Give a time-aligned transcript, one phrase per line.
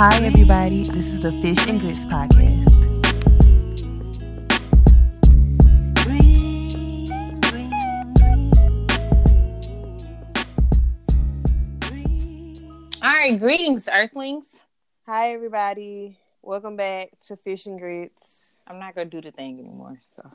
[0.00, 0.84] Hi, everybody.
[0.84, 2.70] This is the Fish and Grits podcast.
[13.02, 14.62] All right, greetings, Earthlings.
[15.06, 16.18] Hi, everybody.
[16.42, 18.56] Welcome back to Fish and Grits.
[18.66, 20.30] I'm not gonna do the thing anymore, so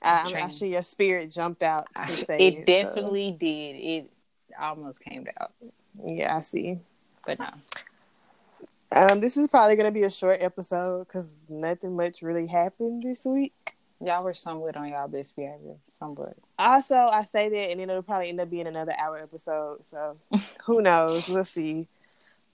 [0.00, 0.42] I, I'm Train.
[0.44, 3.76] actually your spirit jumped out to I- say it so- definitely did.
[3.76, 4.10] It
[4.58, 5.52] almost came out,
[6.02, 6.78] yeah, I see.
[7.26, 7.48] but no.
[8.94, 13.24] Um, this is probably gonna be a short episode because nothing much really happened this
[13.24, 13.76] week.
[14.00, 16.36] Y'all were somewhat on y'all best behavior, somewhat.
[16.60, 19.84] Also, I say that, and then it'll probably end up being another hour episode.
[19.84, 20.16] So,
[20.64, 21.28] who knows?
[21.28, 21.88] We'll see.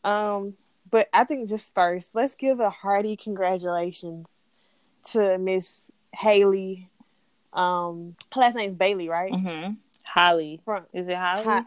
[0.03, 0.55] Um,
[0.91, 4.29] but I think just first, let's give a hearty congratulations
[5.11, 6.89] to Miss Haley.
[7.53, 9.33] Um, her last name's Bailey, right?
[9.33, 9.75] Mm-hmm.
[10.07, 11.45] Holly, From is it Holly?
[11.45, 11.67] Ha-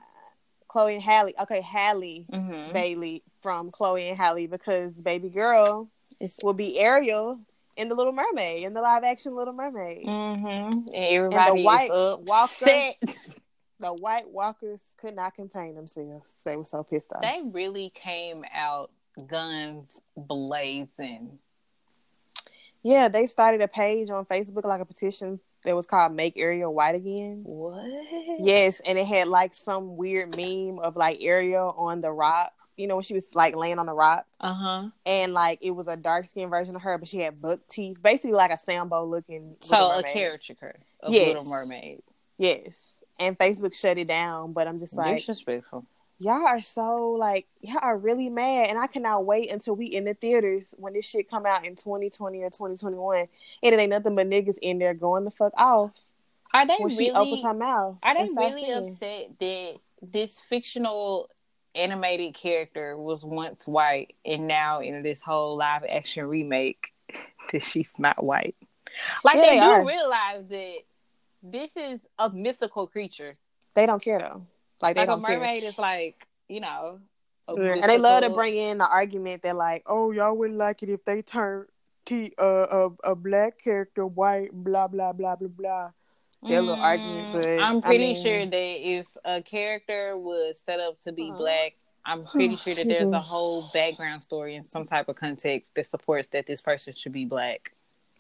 [0.74, 1.34] Chloe and Halle.
[1.40, 2.74] Okay, Halle mm-hmm.
[2.74, 5.88] Bailey from Chloe and Hallie because baby girl
[6.20, 7.40] It's will be Ariel
[7.78, 10.04] in the Little Mermaid, in the live action Little Mermaid.
[10.04, 10.48] mm-hmm.
[10.48, 13.18] And everybody white is walkers-
[13.80, 16.34] The White Walkers could not contain themselves.
[16.46, 17.22] They were so pissed off.
[17.22, 18.92] They really came out
[19.28, 21.38] guns blazing.
[22.82, 26.74] yeah, they started a page on Facebook, like a petition that was called "Make Ariel
[26.74, 27.86] White Again." What?
[28.40, 32.52] Yes, and it had like some weird meme of like Ariel on the rock.
[32.76, 34.90] You know when she was like laying on the rock, Uh huh.
[35.06, 38.02] and like it was a dark skinned version of her, but she had buck teeth,
[38.02, 39.56] basically like a Sambo looking.
[39.62, 41.28] So a caricature of Yes.
[41.28, 42.02] Little Mermaid.
[42.40, 45.86] Yes, and Facebook shut it down, but I'm just like, Disrespectful.
[46.24, 50.06] Y'all are so like y'all are really mad, and I cannot wait until we in
[50.06, 53.28] the theaters when this shit come out in 2020 or 2021, and
[53.62, 55.92] it ain't nothing but niggas in there going the fuck off
[56.54, 57.06] Are they when really?
[57.06, 57.98] she opens her mouth.
[58.02, 58.90] Are they really singing.
[58.90, 61.30] upset that this fictional
[61.76, 66.94] animated character was once white and now in this whole live action remake
[67.52, 68.56] that she's not white?
[69.24, 70.76] Like Yeah, they, they do realize that
[71.42, 73.36] this is a mythical creature.
[73.76, 74.46] They don't care though.
[74.84, 75.38] Like they like a don't care.
[75.40, 77.00] mermaid is like, you know,
[77.48, 80.90] And they love to bring in the argument that like, oh, y'all wouldn't like it
[80.90, 81.68] if they turned
[82.06, 85.90] T uh, a a black character white, blah blah blah blah blah.
[86.46, 90.60] Their little argument, Mm, but I'm I pretty mean- sure that if a character was
[90.66, 91.74] set up to be Uh, black,
[92.06, 95.74] I'm pretty sure that excuse there's a whole background story and some type of context
[95.76, 97.72] that supports that this person should be black.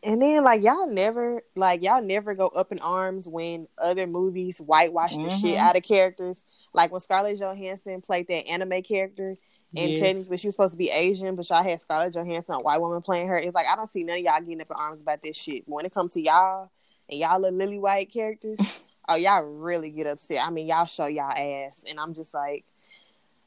[0.05, 4.59] And then like y'all never like y'all never go up in arms when other movies
[4.59, 5.59] whitewash the shit Mhm.
[5.59, 6.43] out of characters.
[6.73, 9.37] Like when Scarlett Johansson played that anime character,
[9.75, 9.99] and Yes.
[9.99, 13.01] technically she was supposed to be Asian, but y'all had Scarlett Johansson, a white woman,
[13.01, 13.37] playing her.
[13.37, 15.63] It's like I don't see none of y'all getting up in arms about this shit.
[15.67, 16.69] When it comes to y'all
[17.09, 18.59] and y'all little lily white characters,
[19.07, 20.45] oh y'all really get upset.
[20.45, 22.65] I mean y'all show y'all ass, and I'm just like.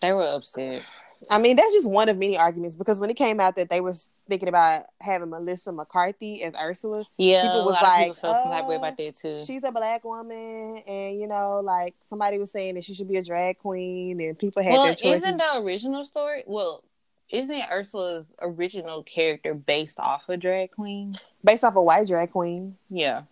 [0.00, 0.84] They were upset.
[1.30, 3.80] I mean, that's just one of many arguments because when it came out that they
[3.80, 8.42] was thinking about having Melissa McCarthy as Ursula, Yeah, People was of people like, felt
[8.42, 9.44] some type way about oh, that too.
[9.44, 13.16] she's a black woman, and you know, like somebody was saying that she should be
[13.16, 15.22] a drag queen, and people had well, their choices.
[15.22, 16.44] isn't the original story?
[16.46, 16.84] Well,
[17.30, 21.14] isn't Ursula's original character based off a drag queen?
[21.42, 22.76] based off a white drag queen.
[22.90, 23.22] Yeah.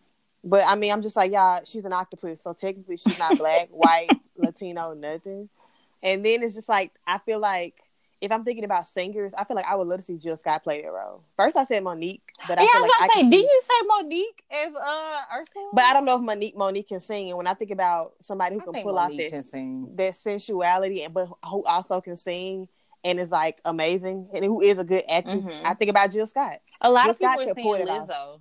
[0.42, 3.68] But I mean, I'm just like, yeah, she's an octopus, so technically she's not black,
[3.70, 5.48] white, Latino, nothing.
[6.04, 7.80] And then it's just like I feel like
[8.20, 10.62] if I'm thinking about singers, I feel like I would love to see Jill Scott
[10.62, 11.24] play that role.
[11.36, 13.30] First, I said Monique, but I yeah, feel I like was I about to say,
[13.30, 15.70] didn't you say Monique as uh Ursula?
[15.74, 17.28] But I don't know if Monique Monique can sing.
[17.30, 21.02] And when I think about somebody who I can pull Monique off that that sensuality,
[21.02, 22.68] and but who also can sing
[23.02, 25.60] and is like amazing, and who is a good actress, Mhm.
[25.64, 26.60] I think about Jill Scott.
[26.80, 27.86] A lot of people Scott are saying.
[27.86, 28.40] Lizzo.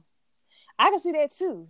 [0.79, 1.67] I can see that too.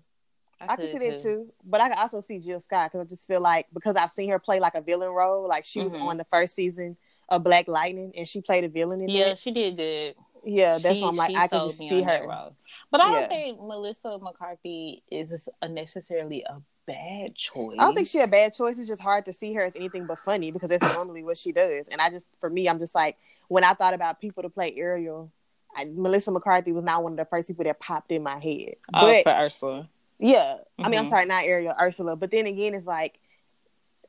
[0.70, 1.54] I, can could see that too.
[1.66, 4.30] But I can also see Jill Scott because I just feel like because I've seen
[4.30, 6.02] her play like a villain role, like she was Mhm.
[6.02, 6.98] on the first season
[7.30, 9.28] of Black Lightning, and she played a villain in Yeah, it.
[9.30, 10.16] Yeah, she did good.
[10.46, 12.26] Yeah, that's She- why I'm like I can just see her.
[12.28, 12.56] role.
[12.92, 13.28] But I don't Yeah.
[13.28, 17.78] think Melissa McCarthy is necessarily a bad choice.
[17.80, 18.78] I don't think she a bad choice.
[18.78, 21.54] It's just hard to see her as anything but funny because that's normally what she
[21.54, 21.86] does.
[21.90, 23.18] And I just, for me, I'm just like,
[23.48, 25.32] when I thought about people to play Ariel,
[25.76, 28.76] I, Melissa McCarthy was not one of the first people that popped in my head.
[28.94, 29.90] Oh, But for Ursula.
[30.24, 31.10] Yeah, I mean, I'm Mhm.
[31.10, 32.16] sorry, not Ariel, Ursula.
[32.16, 33.20] But then again, it's like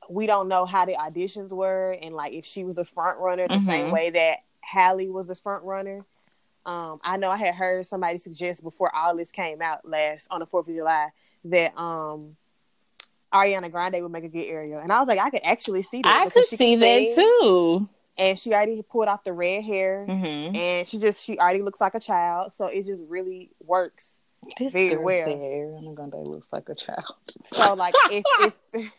[0.08, 3.48] we don't know how the auditions were and like if she was the front runner
[3.48, 3.90] the same Mhm.
[3.90, 6.04] way that Halle was the front runner.
[6.66, 10.40] Um, I know I had heard somebody suggest before all this came out last on
[10.40, 11.08] the Fourth of July
[11.46, 12.36] that um
[13.32, 16.02] Ariana Grande would make a good Ariel, and I was like, I could actually see
[16.02, 16.26] that.
[16.26, 17.88] I could see that too.
[18.16, 20.54] And she already pulled off the red hair, Mm-hmm.
[20.54, 24.20] and she just she already looks like a child, so it just really works.
[24.58, 25.28] This Very well.
[25.28, 27.14] Ariana Grande looks like a child.
[27.44, 28.24] So like if
[28.72, 28.92] if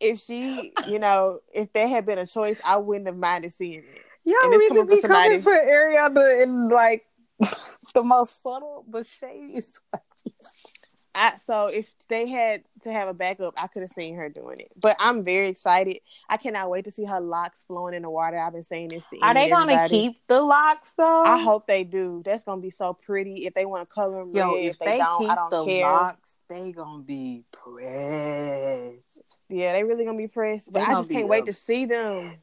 [0.00, 3.80] if she, you know, if there had been a choice, I wouldn't have minded seeing
[3.80, 4.04] it.
[4.24, 7.06] Y'all really coming be somebody- coming for Ariana in like
[7.94, 9.80] the most subtle, the shades.
[11.18, 14.60] I, so if they had to have a backup, I could have seen her doing
[14.60, 14.68] it.
[14.80, 15.98] But I'm very excited.
[16.28, 18.38] I cannot wait to see her locks flowing in the water.
[18.38, 20.00] I've been saying this to Are they gonna everybody.
[20.00, 21.24] keep the locks though?
[21.24, 22.22] I hope they do.
[22.24, 23.46] That's gonna be so pretty.
[23.46, 25.34] If they want to color them Yo, red, if if they, they, don't, keep I
[25.34, 25.90] don't the care.
[25.90, 29.02] locks, they gonna be pressed.
[29.48, 30.72] Yeah, they really gonna be pressed.
[30.72, 32.36] But I just can't wait to see them.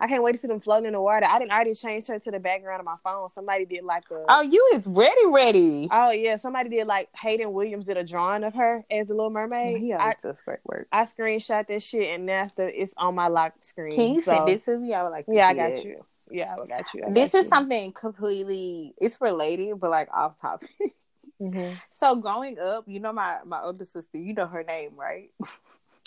[0.00, 1.26] I can't wait to see them floating in the water.
[1.28, 3.28] I didn't already change her to the background of my phone.
[3.30, 5.88] Somebody did like a Oh, you is ready, ready.
[5.90, 9.30] Oh yeah, somebody did like Hayden Williams did a drawing of her as the Little
[9.30, 9.80] Mermaid.
[9.80, 10.14] he I,
[10.44, 10.86] great work.
[10.92, 13.96] I screenshot that shit and the it's on my lock screen.
[13.96, 14.94] Can you So, send it to me?
[14.94, 15.26] I would like.
[15.26, 15.84] To Yeah, I got it.
[15.84, 16.04] you.
[16.30, 17.04] Yeah, I got you.
[17.04, 18.94] I This got is something completely.
[18.98, 20.70] It's related, but like off topic.
[20.80, 20.90] you.
[21.40, 21.80] Mhm.
[21.90, 24.18] so growing up, you know my my older sister.
[24.18, 25.30] You know her name, right?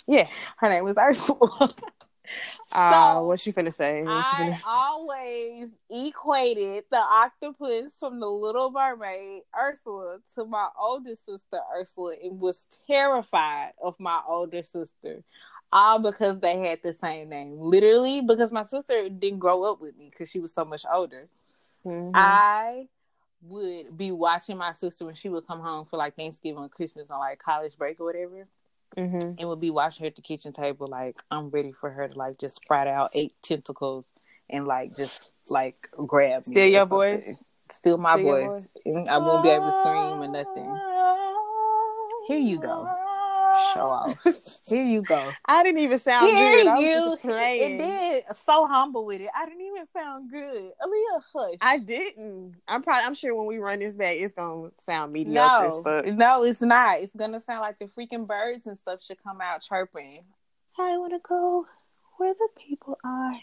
[0.06, 0.28] Yeah.
[0.56, 1.74] Her name was Ursula.
[2.72, 4.02] Uh, so what she finna say?
[4.02, 4.62] What I finna say?
[4.66, 12.40] always equated the octopus from the Little Mermaid, Ursula, to my older sister, Ursula, and
[12.40, 15.22] was terrified of my older sister.
[15.70, 17.58] All because they had the same name.
[17.58, 21.28] Literally, because my sister didn't grow up with me because she was so much older.
[21.84, 22.12] Mhm.
[22.14, 22.88] I
[23.42, 27.10] would be watching my sister when she would come home for like Thanksgiving or Christmas
[27.10, 28.46] on like college break or whatever
[28.96, 29.36] Mhm.
[29.38, 32.14] and would be watching her at the kitchen table like I'm ready for her to
[32.18, 34.04] like just sprout out eight tentacles
[34.50, 37.20] and like just like grab me Steal your something.
[37.22, 37.44] voice?
[37.70, 38.68] Steal my Steal your voice.
[39.08, 40.76] I won't be able to scream or nothing.
[42.28, 42.88] Here you go.
[43.74, 44.18] Show off.
[44.66, 45.30] Here you go.
[45.44, 46.78] I didn't even sound Here good.
[46.80, 47.74] You playing.
[47.74, 49.28] it did so humble with it.
[49.36, 50.72] I didn't even sound good.
[50.82, 51.56] Aaliyah, hush.
[51.60, 52.54] I didn't.
[52.68, 53.04] I'm probably.
[53.04, 57.00] I'm sure when we run this back, it's gonna sound mediocre no, no, it's not.
[57.00, 60.24] It's gonna sound like the freaking birds and stuff should come out chirping.
[60.78, 61.66] I wanna go
[62.16, 63.34] where the people are.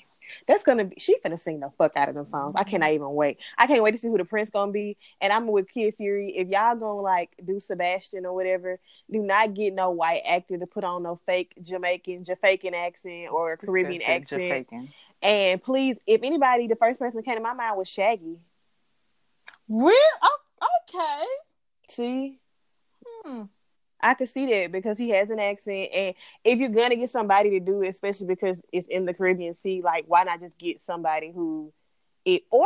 [0.48, 0.96] That's gonna be.
[1.00, 2.56] She finna sing the fuck out of them songs.
[2.58, 3.42] I cannot even wait.
[3.58, 4.98] I can't wait to see who the prince gonna be.
[5.22, 6.30] And I'm with Kid Fury.
[6.36, 8.80] If y'all gonna like do Sebastian or whatever,
[9.12, 13.58] do not get no white actor to put on no fake Jamaican, Jamaican accent or
[13.58, 14.72] Caribbean accent.
[15.22, 18.38] And please, if anybody, the first person that came to my mind was Shaggy.
[19.68, 19.96] Real?
[20.22, 20.38] Oh,
[20.90, 21.26] okay.
[21.90, 22.40] See,
[23.26, 23.44] Hmm.
[24.02, 27.50] I could see that because he has an accent, and if you're gonna get somebody
[27.52, 30.82] to do it, especially because it's in the Caribbean Sea, like why not just get
[30.82, 31.72] somebody who
[32.26, 32.66] it or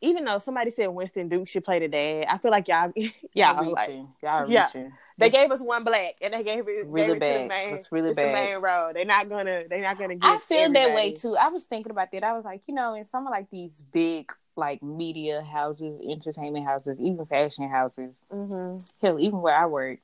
[0.00, 3.12] even though somebody said Winston Duke should play the dad, I feel like y'all Y'all
[3.34, 4.08] y'all like reaching.
[4.22, 4.64] Y'all Yeah.
[4.66, 4.92] reaching.
[5.18, 7.38] they It's gave us one black and they gave it really gave it to the
[7.40, 7.48] bad.
[7.48, 7.74] main.
[7.74, 8.28] It's really it's bad.
[8.28, 8.92] the main role.
[8.94, 10.30] They're not gonna they're not gonna get.
[10.30, 11.36] I feel that way too.
[11.36, 12.24] I was thinking about that.
[12.24, 16.64] I was like, you know, in some of like these big like media houses, entertainment
[16.64, 18.82] houses, even fashion houses, Mhm.
[19.02, 19.98] hell, even where I work,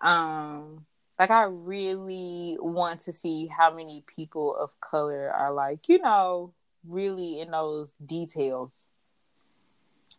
[0.00, 0.86] um,
[1.18, 6.52] like I really want to see how many people of color are like, you know,
[6.86, 8.86] really in those details.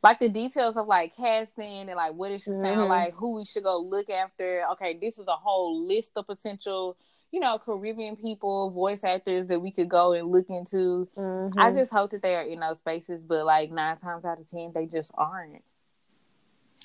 [0.01, 2.89] Like the details of like casting and like what it should sound Mhm.
[2.89, 4.63] like, who we should go look after.
[4.73, 6.95] Okay, this is a whole list of potential,
[7.31, 11.07] you know, Caribbean people, voice actors that we could go and look into.
[11.17, 11.53] Mhm.
[11.57, 14.47] I just hope that they are in those spaces, but like nine times out of
[14.49, 15.63] ten, they just aren't.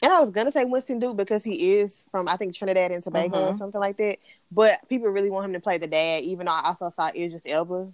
[0.02, 3.02] And I was gonna say Winston Duke because he is from I think Trinidad and
[3.02, 3.58] Tobago or Mhm.
[3.58, 4.18] something like that.
[4.50, 7.42] But people really want him to play the dad, even though I also saw Idris
[7.46, 7.92] Elba.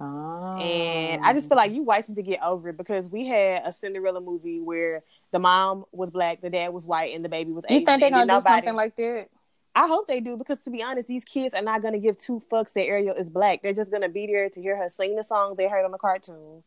[0.00, 0.56] Oh.
[0.58, 3.62] And I just feel like you whites need to get over it because we had
[3.64, 7.52] a Cinderella movie where the mom was black, the dad was white, and the baby
[7.52, 7.86] was you Asian.
[7.86, 9.28] think they're gonna do nobody- something like that?
[9.74, 12.40] I hope they do because to be honest, these kids are not gonna give two
[12.50, 13.62] fucks that Ariel is black.
[13.62, 15.98] They're just gonna be there to hear her sing the songs they heard on the
[15.98, 16.62] cartoon.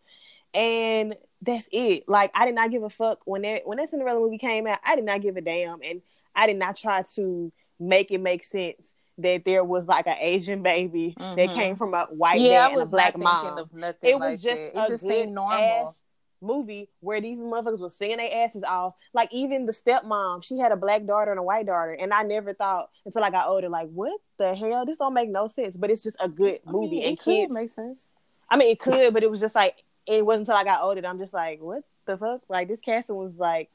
[0.55, 2.07] And that's it.
[2.07, 4.79] Like I did not give a fuck when that when that Cinderella movie came out.
[4.83, 6.01] I did not give a damn, and
[6.35, 8.81] I did not try to make it make sense
[9.17, 11.53] that there was like an Asian baby that Mhm.
[11.55, 13.57] came from a white yeah, dad I and was a black mom.
[13.57, 14.09] of nothing.
[14.09, 14.79] It was just that.
[14.79, 15.95] a it just good seemed normal.
[16.41, 18.93] movie where these motherfuckers were singing their asses off.
[19.13, 22.23] Like even the stepmom, she had a black daughter and a white daughter, and I
[22.23, 24.85] never thought until I got older, like what the hell?
[24.85, 25.75] This don't make no sense.
[25.77, 27.53] But it's just a good I movie, mean, and it could kids.
[27.53, 28.09] make sense.
[28.49, 31.01] I mean, it could, but it was just like it wasn't until I got older
[31.01, 32.41] that I'm just like, what the fuck?
[32.49, 33.69] Like this casting was like,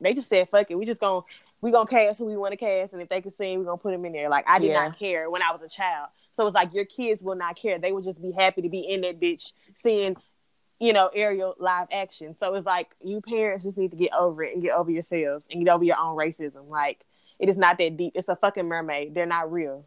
[0.00, 1.22] they just said, fuck it, we just gonna
[1.60, 3.76] we gonna cast who we want to cast, and if they can sing, we gonna
[3.76, 4.28] put them in there.
[4.30, 4.84] Like I did Yeah.
[4.88, 7.78] not care when I was a child, so it's like your kids will not care.
[7.78, 10.16] They will just be happy to be in that bitch seeing.
[10.82, 12.34] You know, Ariel live action.
[12.40, 15.44] So it's like you parents just need to get over it and get over yourselves
[15.50, 16.70] and get over your own racism.
[16.70, 17.04] Like
[17.38, 18.12] it is not that deep.
[18.14, 19.14] It's a fucking mermaid.
[19.14, 19.84] They're not real.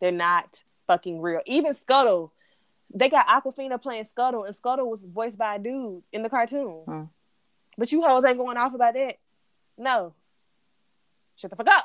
[0.00, 1.42] They're not fucking real.
[1.44, 2.32] Even Scuttle,
[2.92, 6.82] they got Awkwafina playing Scuttle, and Scuttle was voiced by a dude in the cartoon.
[6.86, 7.02] Hmm.
[7.78, 9.16] But you hoes ain't going off about that.
[9.78, 10.14] No.
[11.36, 11.84] Shut the fuck up.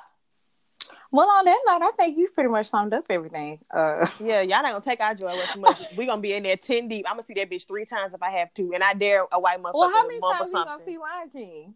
[1.11, 3.59] Well, on that note, I think you've pretty much summed up everything.
[3.73, 5.93] Uh, Yeah, y'all not gonna take our joy away from us.
[5.95, 7.05] we gonna be in there ten deep.
[7.07, 9.39] I'm gonna see that bitch three times if I have to, and I dare a
[9.39, 11.75] white motherfucker well, how many times you gonna see Lion King?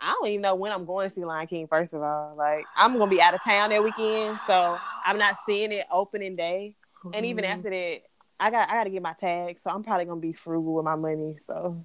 [0.00, 1.66] I don't even know when I'm going to see Lion King.
[1.68, 5.36] First of all, like I'm gonna be out of town that weekend, so I'm not
[5.46, 6.76] seeing it opening day.
[7.14, 7.52] And even Mm-hmm.
[7.58, 8.00] after that,
[8.38, 10.84] I got I got to get my tag, so I'm probably gonna be frugal with
[10.84, 11.38] my money.
[11.46, 11.84] So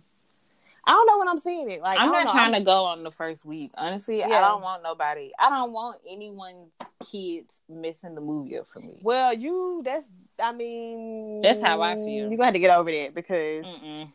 [0.85, 1.81] I don't know when I'm seeing it.
[1.81, 2.31] Like I'm don't know.
[2.31, 3.71] trying to go on the first week.
[3.77, 5.31] Honestly, I don't want nobody.
[5.39, 6.71] I don't want anyone's
[7.11, 8.99] kids missing the movie up for me.
[9.03, 10.07] Well, you that's
[10.41, 12.05] I mean That's how I feel.
[12.05, 14.11] You're gonna have to get over that because Mm-mm,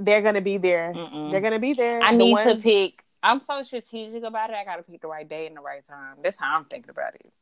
[0.00, 0.92] they're gonna be there.
[0.94, 1.32] mm-mm.
[1.32, 2.02] They're gonna be there.
[2.02, 3.04] I The need to pick.
[3.22, 4.56] I'm so strategic about it.
[4.56, 6.18] I got to pick the right day and the right time.
[6.22, 7.32] That's how I'm thinking about it.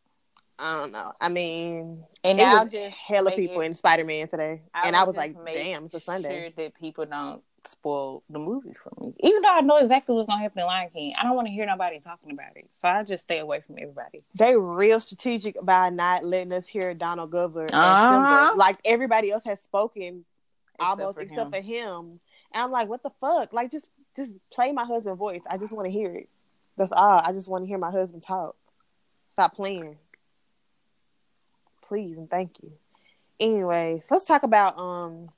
[0.58, 1.12] I don't know.
[1.20, 5.16] I mean, And was just hella people it- in Spider Man today, and I was
[5.16, 6.50] like, damn, it's a Sunday.
[6.54, 10.26] Sure that people don't spoil the movie for me, even though I know exactly what's
[10.28, 11.14] gonna happen in Lion King.
[11.18, 13.76] I don't want to hear nobody talking about it, so I just stay away from
[13.78, 14.22] everybody.
[14.38, 18.52] They real strategic about not letting us hear Donald Glover Uh-huh.
[18.56, 20.24] Like everybody else has spoken
[20.78, 21.50] almost for except him.
[21.50, 22.20] for him.
[22.52, 23.52] And I'm like, what the fuck?
[23.52, 25.42] Like just just play my husband's voice.
[25.50, 26.28] I just want to hear it.
[26.76, 27.20] That's all.
[27.22, 28.56] I just want to hear my husband talk.
[29.32, 29.98] Stop playing.
[31.82, 32.72] Please and thank you.
[33.38, 35.30] Anyways, let's talk about um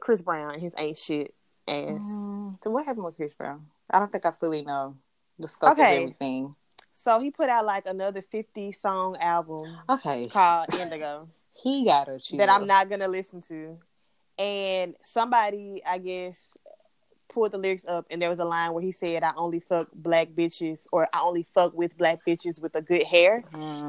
[0.00, 1.32] Chris Brown and his ain't shit
[1.68, 1.86] ass.
[1.88, 3.66] Mm, so what happened with Chris Brown?
[3.90, 4.96] I don't think I fully know
[5.38, 5.96] the scope Okay.
[5.98, 6.54] of everything.
[6.92, 11.28] So he put out like another 50 song album Okay, called Indigo.
[11.52, 12.38] he got a chill.
[12.38, 13.76] that I'm not gonna listen to.
[14.38, 16.56] And somebody, I guess,
[17.30, 19.88] pulled the lyrics up, and there was a line where he said, "I only fuck
[19.94, 23.44] black bitches, or I only fuck with black bitches with a good hair."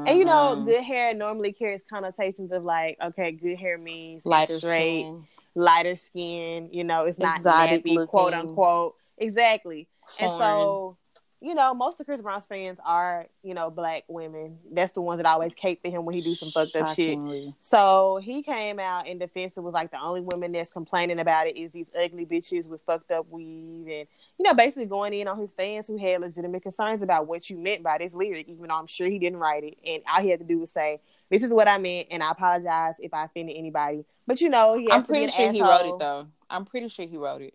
[0.06, 0.64] And you know, Mhm.
[0.66, 5.96] good hair normally carries connotations of like, okay, good hair means lighter straight, skin, lighter
[5.96, 6.70] skin.
[6.72, 8.94] You know, it's not Exotic nappy, quote unquote.
[9.18, 9.88] Exactly.
[10.18, 10.96] And so,
[11.42, 14.58] you know, most of Chris Brown's fans are, you know, black women.
[14.70, 17.18] That's the ones that always cape for him when he do some fucked up shit.
[17.58, 21.48] So he came out in defense and was like the only women that's complaining about
[21.48, 24.06] it is these ugly bitches with fucked up weave and
[24.38, 27.58] you know basically going in on his fans who had legitimate concerns about what you
[27.58, 29.78] meant by this lyric, even though I'm sure he didn't write it.
[29.84, 32.30] And all he had to do was say, "This is what I meant," and I
[32.30, 34.04] apologize if I offended anybody.
[34.28, 36.28] But you know, he has I'm to be pretty sure he wrote it though.
[36.48, 37.54] I'm pretty sure he wrote it.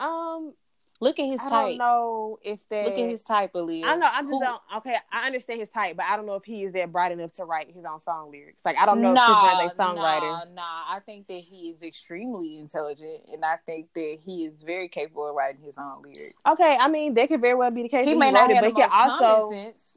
[0.00, 0.54] Um,
[1.00, 1.52] Look at his I type.
[1.52, 2.84] I don't know if that.
[2.86, 3.84] Look at his type, Aaliyah.
[3.84, 4.08] I know.
[4.12, 4.96] I'm just Who- don't, okay.
[5.12, 7.44] I understand his type, but I don't know if he is that bright enough to
[7.44, 8.64] write his own song lyrics.
[8.64, 10.22] Like I don't know if Chris a songwriter.
[10.22, 14.62] Nah, nah, I think that he is extremely intelligent, and I think that he is
[14.62, 16.40] very capable of writing his own lyrics.
[16.48, 18.04] Okay, I mean that could very well be the case.
[18.04, 19.18] He that may not it, have but the most also
[19.50, 19.94] common sense,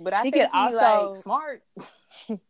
[0.00, 1.62] but I he think could he's also- like smart.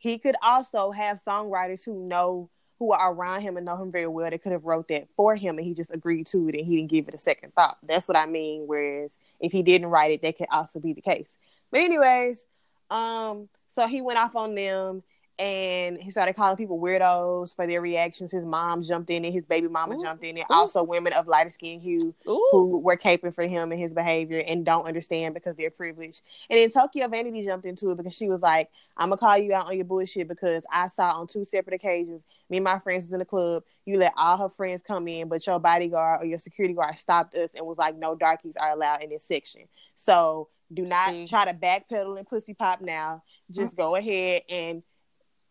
[0.00, 4.06] he could also have songwriters who know who are around him and know him very
[4.06, 4.30] well.
[4.30, 6.76] They could have wrote that for him, and he just agreed to it, and he
[6.76, 7.76] didn't give it a second thought.
[7.82, 8.66] That's what I mean.
[8.66, 11.28] Whereas if he didn't write it, that could also be the case.
[11.70, 12.42] But anyways,
[12.90, 15.02] um, so he went off on them.
[15.40, 18.30] And he started calling people weirdos for their reactions.
[18.30, 19.32] His mom jumped in it.
[19.32, 20.02] His baby mama Ooh.
[20.02, 20.44] jumped in it.
[20.50, 20.54] Ooh.
[20.54, 24.42] Also, women of lighter skin hue Ooh, who were caping for him and his behavior
[24.46, 26.20] and don't understand because they're privileged.
[26.50, 28.68] And then Tokyo Vanity jumped into it because she was like,
[28.98, 32.22] I'm gonna call you out on your bullshit because I saw on two separate occasions,
[32.50, 35.30] me and my friends was in the club, you let all her friends come in,
[35.30, 38.72] but your bodyguard or your security guard stopped us and was like, No darkies are
[38.72, 39.62] allowed in this section.
[39.96, 41.26] So do not See.
[41.26, 43.22] try to backpedal and pussy pop now.
[43.50, 43.78] Just mm.
[43.78, 44.82] go ahead and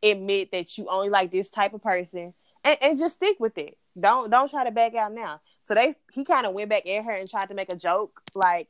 [0.01, 3.77] admit that you only like this type of person and, and just stick with it.
[4.00, 5.41] Don't don't try to back out now.
[5.65, 8.22] So they he kind of went back at her and tried to make a joke,
[8.34, 8.70] like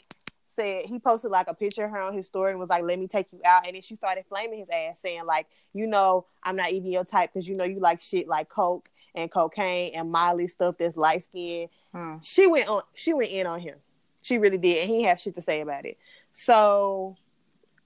[0.59, 2.99] said he posted like a picture of her on his story and was like, "Let
[2.99, 6.25] me take you out," and then she started flaming his ass, saying like, "You know,
[6.43, 9.93] I'm not even your type because you know you like shit like coke and cocaine
[9.95, 12.17] and Miley stuff that's light skin." Hmm.
[12.21, 13.77] She went on, she went in on him.
[14.21, 15.97] She really did, and he had shit to say about it.
[16.33, 17.15] So,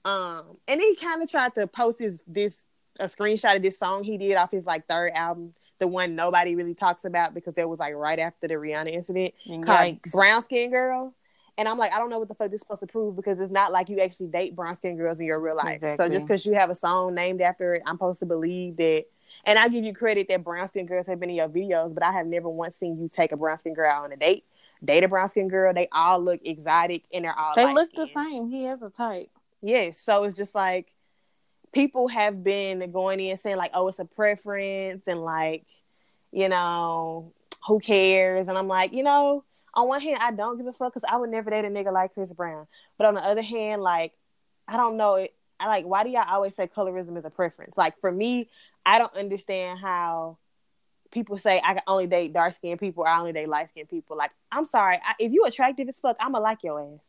[0.03, 2.55] um, and he kind of tried to post his this
[2.99, 6.55] a screenshot of this song he did off his like third album, the one nobody
[6.55, 9.33] really talks about because that was like right after the Rihanna incident
[9.65, 11.13] called Brown Skin Girl.
[11.57, 13.39] And I'm like, I don't know what the fuck this is supposed to prove because
[13.39, 15.81] it's not like you actually date brown skin girls in your real life.
[15.97, 19.05] So just because you have a song named after it, I'm supposed to believe that.
[19.45, 22.01] And I give you credit that brown skin girls have been in your videos, but
[22.01, 24.45] I have never once seen you take a brown skin girl on a date.
[24.83, 25.73] Date a brown skin girl.
[25.73, 28.49] They all look exotic and they're all They look the same.
[28.49, 29.29] He has a type.
[29.61, 29.99] Yes.
[29.99, 30.92] So it's just like
[31.73, 35.65] people have been going in saying like, oh, it's a preference and like,
[36.31, 37.33] you know,
[37.67, 38.47] who cares?
[38.47, 41.17] And I'm like, you know, on one hand, I don't give a fuck because I
[41.17, 42.67] would never date a nigga like Chris Brown.
[42.97, 44.13] But on the other hand, like,
[44.67, 45.27] I don't know.
[45.59, 47.77] I like, why do y'all always say colorism is a preference?
[47.77, 48.49] Like, for me,
[48.85, 50.37] I don't understand how
[51.11, 53.89] people say I can only date dark skinned people or I only date light skinned
[53.89, 54.17] people.
[54.17, 54.95] Like, I'm sorry.
[54.95, 56.99] I, if you attractive as fuck, I'ma like your ass.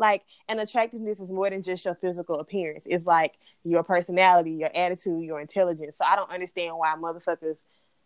[0.00, 2.84] Like, and attractiveness is more than just your physical appearance.
[2.86, 5.96] It's like your personality, your attitude, your intelligence.
[5.98, 7.58] So I don't understand why motherfuckers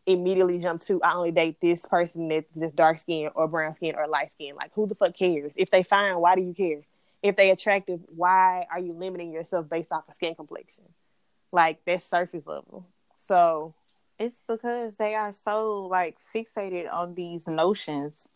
[0.04, 3.94] immediately jump to I only date this person that's this dark skin or brown skin
[3.96, 4.56] or light skin.
[4.56, 5.52] Like, who the fuck cares?
[5.54, 6.80] If they fine, why do you care?
[7.22, 10.86] If they attractive, why are you limiting yourself based off of skin complexion?
[11.52, 12.88] Like that's surface level.
[13.16, 13.72] So
[14.18, 18.28] it's because they are so like fixated on these notions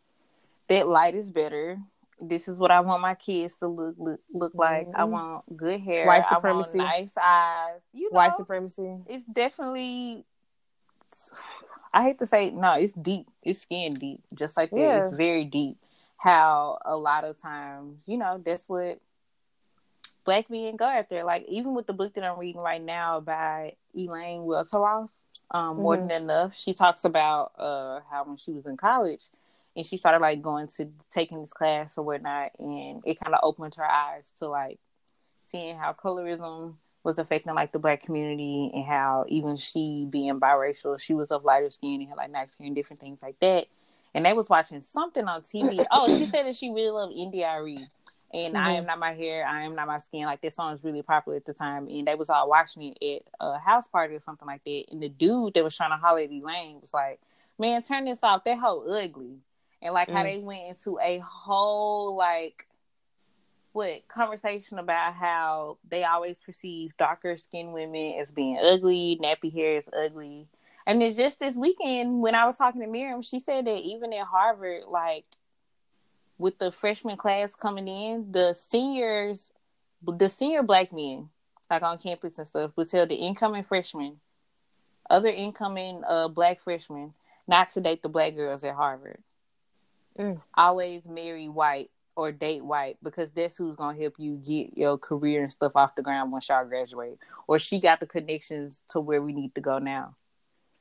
[0.69, 1.81] that light is better.
[2.21, 4.89] This is what I want my kids to look look, look like.
[4.89, 5.01] Mm-hmm.
[5.01, 6.07] I want good hair.
[6.07, 6.79] White supremacy.
[6.79, 7.81] nice eyes.
[7.93, 8.99] You know, white supremacy.
[9.07, 10.25] It's definitely.
[11.93, 12.73] I hate to say no.
[12.73, 13.29] It's deep.
[13.43, 14.21] It's skin deep.
[14.35, 14.79] Just like that.
[14.79, 15.07] Yeah.
[15.07, 15.79] It's very deep.
[16.17, 19.01] How a lot of times, you know, that's what
[20.25, 21.25] black men go after.
[21.25, 25.09] Like even with the book that I'm reading right now by Elaine Welteroth,
[25.51, 25.83] um, mm-hmm.
[25.83, 29.27] More Than Enough, she talks about uh, how when she was in college
[29.79, 33.41] and she started like going to taking this class or whatnot, and it kind of
[33.45, 34.81] opened her eyes to like
[35.47, 41.01] seeing how colorism was affecting like the black community and how even she being biracial,
[41.01, 43.69] she was of lighter skin and had like nice hair and different things like that.
[44.15, 45.87] And they was watching something on TV.
[45.93, 47.87] oh, she said that she really loved India.Arie
[48.35, 48.67] and mm-hmm.
[48.67, 50.25] I am not my hair, I am not my skin.
[50.25, 53.23] Like this song was really popular at the time, and they was all watching it
[53.41, 54.85] at a house party or something like that.
[54.91, 57.21] And the dude that was trying to holler at Elaine was like,
[57.59, 58.45] "Man, turn this off.
[58.45, 59.39] That hoe ugly."
[59.81, 60.17] And like mm-hmm.
[60.17, 60.33] how mm.
[60.33, 62.67] they went into a whole like
[63.73, 69.77] what conversation about how they always perceive darker skinned women as being ugly, nappy hair
[69.77, 70.49] is ugly.
[70.87, 74.13] And it's just this weekend when I was talking to Miriam, she said that even
[74.13, 75.27] at Harvard, like
[76.39, 79.53] with the freshman class coming in, the seniors,
[80.03, 81.29] the senior black men,
[81.71, 84.17] like on campus and stuff, would tell the incoming freshmen,
[85.11, 87.13] other incoming uh, black freshmen,
[87.47, 89.23] not to date the black girls at Harvard.
[90.19, 90.41] Mm.
[90.57, 95.43] Always marry white or date white because that's who's gonna help you get your career
[95.43, 97.19] and stuff off the ground once y'all graduate.
[97.47, 100.17] Or she got the connections to where we need to go now.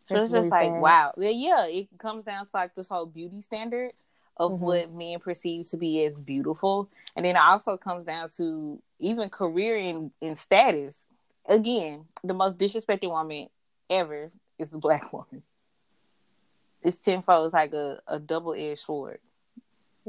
[0.08, 1.13] So that's it's just like wow.
[1.17, 3.91] Yeah, it comes down to like this whole beauty standard
[4.38, 4.63] of mm-hmm.
[4.63, 6.89] what men perceive to be as beautiful.
[7.15, 11.08] And then it also comes down to even career and, and status.
[11.47, 13.47] Again, the most disrespected woman
[13.89, 15.43] ever is a black woman.
[16.84, 17.45] It's tenfold.
[17.45, 19.19] It's like a, a double edged sword.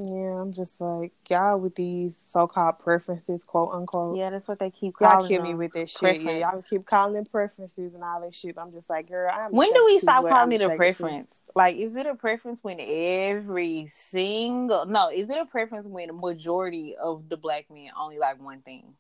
[0.01, 4.17] Yeah, I'm just like y'all with these so-called preferences, quote unquote.
[4.17, 5.19] Yeah, that's what they keep calling.
[5.19, 6.23] Y'all kill me with this shit.
[6.23, 8.57] Yeah, y'all keep calling preferences and all that shit.
[8.57, 9.51] I'm just like, girl, I'm.
[9.51, 11.43] When do we stop calling it a preference?
[11.47, 11.53] To.
[11.57, 15.11] Like, is it a preference when every single no?
[15.11, 18.95] Is it a preference when a majority of the black men only like one thing?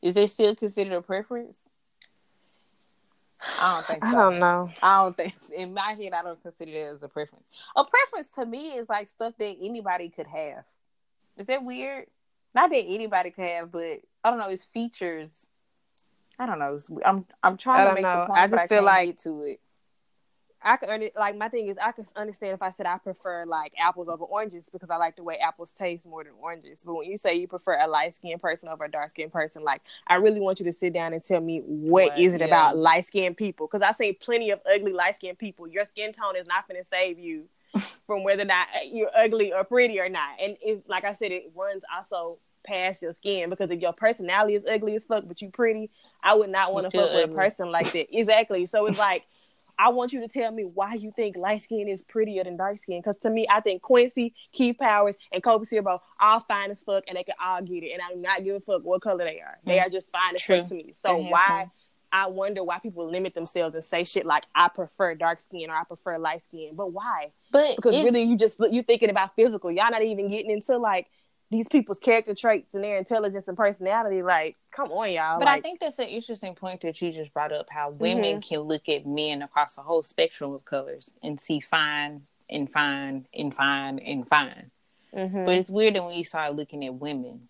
[0.00, 1.66] Is it still considered a preference?
[3.60, 4.04] I don't think.
[4.04, 4.10] So.
[4.10, 4.70] I don't know.
[4.82, 5.34] I don't think.
[5.56, 7.44] In my head, I don't consider it as a preference.
[7.76, 10.64] A preference to me is like stuff that anybody could have.
[11.36, 12.06] Is that weird?
[12.54, 14.48] Not that anybody could have, but I don't know.
[14.48, 15.46] It's features.
[16.38, 16.78] I don't know.
[17.04, 18.24] I'm I'm trying to make know.
[18.26, 19.60] point, I just feel like to it.
[20.62, 23.46] I can under, like my thing is I can understand if I said I prefer
[23.46, 26.82] like apples over oranges because I like the way apples taste more than oranges.
[26.84, 29.62] But when you say you prefer a light skinned person over a dark skinned person,
[29.62, 32.40] like I really want you to sit down and tell me what, what is it
[32.40, 32.46] yeah.
[32.46, 33.68] about light skinned people?
[33.70, 35.66] Because I see plenty of ugly light skinned people.
[35.66, 37.44] Your skin tone is not going to save you
[38.06, 40.30] from whether or not eh, you're ugly or pretty or not.
[40.42, 44.56] And it's like I said, it runs also past your skin because if your personality
[44.56, 45.90] is ugly as fuck, but you pretty,
[46.22, 47.22] I would not want to fuck ugly.
[47.22, 48.14] with a person like that.
[48.14, 48.66] Exactly.
[48.66, 49.24] So it's like
[49.80, 52.76] I want you to tell me why you think light skin is prettier than dark
[52.76, 52.98] skin.
[52.98, 57.04] Because to me, I think Quincy, Keith Powers, and Kofi Siriboe all fine as fuck,
[57.08, 57.92] and they can all get it.
[57.92, 59.56] And I do not give a fuck what color they are.
[59.64, 59.86] They mm.
[59.86, 60.58] are just fine as True.
[60.58, 60.92] fuck to me.
[61.02, 61.70] So why?
[62.12, 65.74] I wonder why people limit themselves and say shit like I prefer dark skin or
[65.74, 66.72] I prefer light skin.
[66.74, 67.32] But why?
[67.50, 69.70] But because really you just you thinking about physical.
[69.70, 71.06] Y'all not even getting into like
[71.50, 74.22] these people's character traits and their intelligence and personality.
[74.22, 75.38] Like, come on, y'all.
[75.38, 77.66] But like, I think that's an interesting point that you just brought up.
[77.70, 78.48] How women mm-hmm.
[78.48, 83.26] can look at men across a whole spectrum of colors and see fine and fine
[83.34, 84.70] and fine and fine.
[85.14, 85.44] Mm-hmm.
[85.44, 87.48] But it's weird that when you start looking at women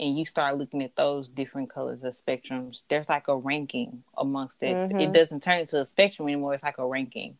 [0.00, 4.62] and you start looking at those different colors of spectrums, there's like a ranking amongst
[4.62, 4.74] it.
[4.74, 5.00] Mm-hmm.
[5.00, 6.54] It doesn't turn into a spectrum anymore.
[6.54, 7.36] It's like a ranking.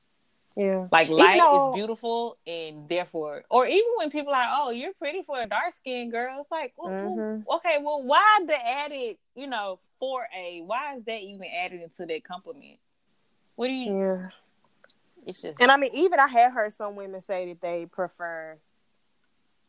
[0.57, 0.89] Yeah.
[0.93, 4.93] Like light though, is beautiful and therefore or even when people are like, Oh, you're
[4.95, 7.43] pretty for a dark skinned girl, it's like, well, mm-hmm.
[7.47, 11.81] well, okay, well why the added, you know, for a why is that even added
[11.81, 12.79] into that compliment?
[13.57, 14.29] What do you Yeah.
[15.27, 18.59] It's just And I mean even I have heard some women say that they prefer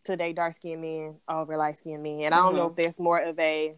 [0.05, 2.21] to date dark skinned men over light skinned men.
[2.21, 2.79] And I don't know mm-hmm.
[2.79, 3.75] if there's more of a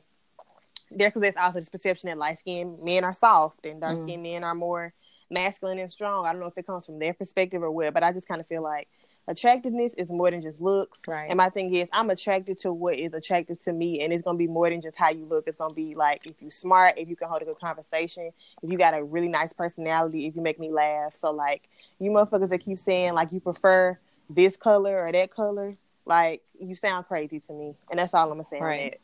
[0.92, 4.24] there because there's also this perception that light skinned men are soft and dark skinned
[4.24, 4.34] mm-hmm.
[4.34, 4.94] men are more
[5.30, 6.26] masculine and strong.
[6.26, 8.42] I don't know if it comes from their perspective or what, but I just kind
[8.42, 8.88] of feel like
[9.28, 11.02] attractiveness is more than just looks.
[11.08, 11.28] Right.
[11.30, 14.38] And my thing is, I'm attracted to what is attractive to me, and it's gonna
[14.38, 15.48] be more than just how you look.
[15.48, 18.72] It's gonna be like if you smart, if you can hold a good conversation, if
[18.72, 21.16] you got a really nice personality, if you make me laugh.
[21.16, 23.98] So like you motherfuckers that keep saying like you prefer
[24.30, 28.38] this color or that color, like you sound crazy to me, and that's all I'm
[28.38, 29.00] gonna say Right.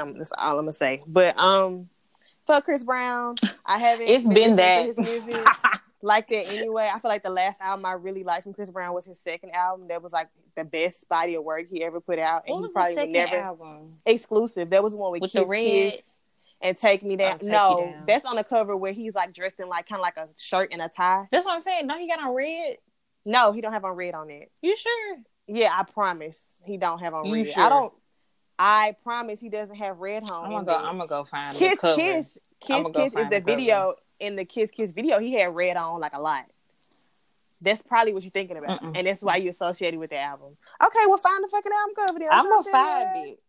[0.00, 1.02] Um, that's all I'm gonna say.
[1.06, 1.88] But um,
[2.50, 3.36] fuck Chris Brown.
[3.64, 4.08] I haven't.
[4.08, 5.06] It's been been listening to that.
[5.06, 5.46] his music
[6.02, 6.88] like that anyway.
[6.92, 9.50] I feel like the last album I really liked from Chris Brown was his second
[9.50, 9.88] album.
[9.88, 12.62] That was like the best body of work he ever put out, and what he
[12.62, 13.96] was probably the would second never album?
[14.06, 14.70] exclusive.
[14.70, 16.02] That was one with, With Kiss the red- Kiss
[16.62, 17.34] and Take Me Down.
[17.34, 18.04] Oh, Take no, Down.
[18.06, 20.70] that's on the cover where he's like dressed in like kind of like a shirt
[20.72, 21.26] and a tie.
[21.30, 21.86] That's what I'm saying.
[21.86, 22.76] No, he got on red.
[23.24, 24.50] No, he don't have on red on it.
[24.62, 25.16] You sure?
[25.46, 27.48] Yeah, I promise he don't have on You red.
[27.48, 27.62] sure?
[27.62, 27.92] I don't.
[28.62, 30.44] I promise he doesn't have red on.
[30.44, 30.76] I'm gonna go.
[30.76, 31.96] I'm gonna go find Kiss the cover.
[32.00, 32.28] Kiss
[32.60, 35.18] Kiss go Kiss is the the video in the Kiss Kiss video.
[35.18, 36.44] He had red on like a lot.
[37.62, 38.92] That's probably what you're thinking about, Mm-mm.
[38.96, 40.56] and that's why you associated with the album.
[40.84, 42.18] Okay, well, find the fucking album cover.
[42.18, 42.28] Then.
[42.30, 42.74] I'm gonna I'm saying.
[42.74, 43.40] find it.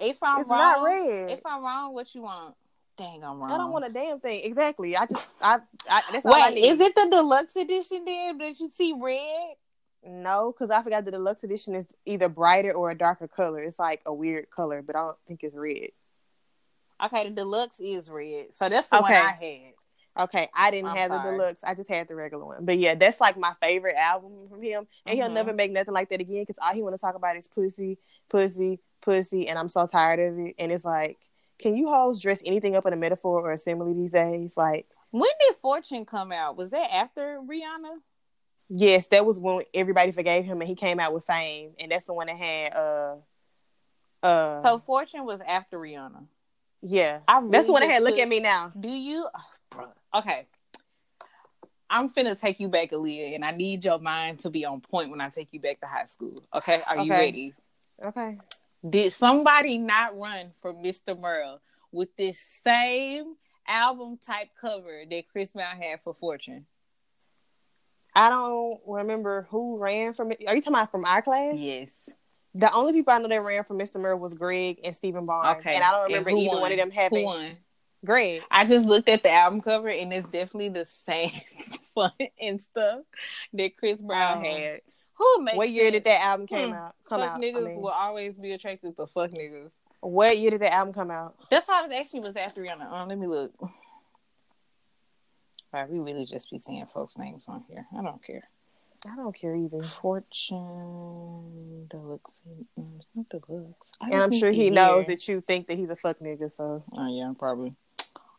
[0.00, 1.30] If I'm It's wrong, not red.
[1.30, 2.54] if I'm wrong, what you want?
[2.96, 3.50] Dang, I'm wrong.
[3.52, 4.42] I don't want a damn thing.
[4.44, 4.94] Exactly.
[4.96, 6.68] I just, I, I that's all I Wait, need.
[6.68, 8.36] is it the deluxe edition then?
[8.36, 9.54] Did you see red?
[10.02, 13.62] No, because I forgot the deluxe edition is either brighter or a darker color.
[13.62, 15.90] It's like a weird color, but I don't think it's red.
[17.02, 19.20] Okay, the deluxe is red, so that's the one Okay.
[19.20, 19.74] I had.
[20.24, 21.22] Okay, I didn't I'm have sorry.
[21.22, 21.62] the deluxe.
[21.64, 22.64] I just had the regular one.
[22.64, 24.86] But yeah, that's like my favorite album from him.
[25.06, 25.34] And he'll Mhm.
[25.34, 27.98] never make nothing like that again because all he want to talk about is pussy,
[28.28, 30.56] pussy, pussy, and I'm so tired of it.
[30.58, 31.18] And it's like,
[31.58, 34.56] can you hoes dress anything up in a metaphor or a simile these days?
[34.56, 36.56] Like, When did Fortune come out?
[36.56, 38.00] Was that after Rihanna?
[38.70, 42.06] Yes, that was when everybody forgave him and he came out with Fame, and that's
[42.06, 43.16] the one that had uh,
[44.22, 44.60] uh.
[44.62, 46.24] So Fortune was after Rihanna.
[46.82, 48.02] yeah, I that's the one that really had.
[48.02, 48.72] Look at me now.
[48.78, 49.26] Do you,
[49.74, 50.18] oh.
[50.20, 50.46] Okay.
[51.92, 55.10] I'm finna take you back, Aaliyah, and I need your mind to be on point
[55.10, 56.44] when I take you back to high school.
[56.54, 57.52] Okay, are you ready?
[58.02, 58.38] Okay.
[58.88, 61.18] Did somebody not run for Mr.
[61.18, 63.34] Merle with this same
[63.66, 66.64] album type cover that Chris Brown had for Fortune?
[68.14, 70.42] I don't remember who ran from it.
[70.46, 71.54] Are you talking about from our class?
[71.56, 72.08] Yes.
[72.54, 74.00] The only people I know that ran for Mr.
[74.00, 75.60] Merle was Greg and Stephen Barnes.
[75.60, 75.74] Okay.
[75.76, 76.60] And I don't remember who either won?
[76.62, 77.56] one of them Who having won?
[78.04, 78.42] Greg.
[78.50, 81.30] I just looked at the album cover and it's definitely the same
[81.94, 83.02] fun and stuff
[83.52, 84.48] that Chris Brown Oh.
[84.50, 84.80] had.
[85.14, 86.74] Who What year did that album came Hmm.
[86.74, 86.94] out?
[87.08, 87.40] Come fuck out.
[87.42, 89.70] niggas I mean, will always be attracted to fuck niggas.
[90.00, 91.36] what year did that album come out?
[91.50, 92.90] That's why I was asking you was after Rihanna.
[92.90, 93.52] Um, let me look.
[95.72, 97.86] Right, we really just be seeing folks' names on here.
[97.96, 98.48] I don't care.
[99.10, 99.82] I don't care either.
[99.84, 102.32] Fortune Deluxe.
[103.14, 103.88] Not Deluxe.
[104.00, 106.50] I and I'm sure he knows that you think that he's a fuck nigga.
[106.50, 107.74] So Oh yeah, probably.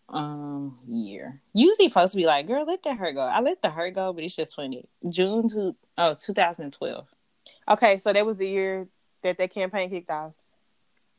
[0.10, 1.42] Um, year.
[1.54, 4.26] Usually, folks be like, "Girl, let the her go." I let the her go, but
[4.26, 4.86] it's just funny.
[5.10, 7.08] June to oh 2012.
[7.70, 8.88] okay, so that was the year
[9.24, 10.34] that that campaign kicked off.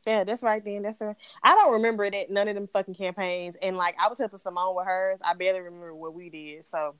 [0.05, 0.63] Yeah, that's right.
[0.63, 1.15] Then that's right.
[1.41, 3.55] I don't remember that none of them fucking campaigns.
[3.61, 5.19] And like I was helping Simone with hers.
[5.23, 6.65] I barely remember what we did.
[6.69, 6.95] So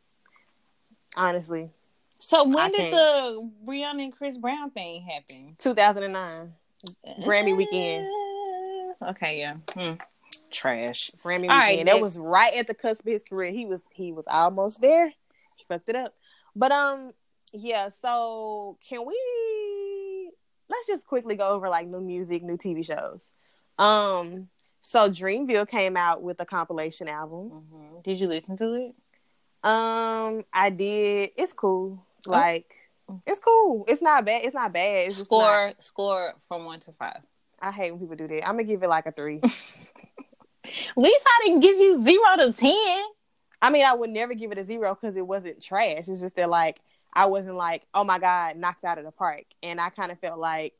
[1.16, 1.70] honestly,
[2.20, 2.92] So when I did can't.
[2.94, 5.56] the Rihanna and Chris Brown thing happen?
[5.60, 6.54] 2009
[7.22, 8.08] Grammy weekend.
[9.02, 9.56] Okay, yeah.
[9.74, 9.94] Hmm.
[10.52, 11.12] Trash.
[11.24, 11.60] Grammy All weekend.
[11.60, 13.52] right, that was right at the cusp of his career.
[13.52, 15.10] He was he was almost there.
[15.10, 16.14] He fucked it up.
[16.56, 17.10] But um,
[17.52, 17.90] yeah.
[18.02, 19.16] So can we?
[20.70, 23.22] Let's just quickly go over like new music, new TV shows.
[23.78, 24.48] Um,
[24.82, 27.50] so Dreamville came out with a compilation album.
[27.50, 28.96] hmm Did you listen to it?
[29.64, 31.32] Um, I did.
[31.38, 32.04] It's cool.
[32.26, 32.74] Like
[33.26, 33.86] it's cool.
[33.88, 34.44] It's not bad.
[34.46, 35.08] It's not bad.
[35.08, 37.22] It's Score not- score from one to five.
[37.62, 38.48] I hate when people do that.
[38.48, 39.40] I'm gonna give it like a three.
[40.66, 43.04] At least I didn't give you zero to ten.
[43.62, 46.08] I mean, I would never give it a zero because it wasn't trash.
[46.10, 46.82] It's just that like
[47.14, 49.44] I wasn't like, oh my god, knocked out of the park.
[49.62, 50.74] And I kind of felt like,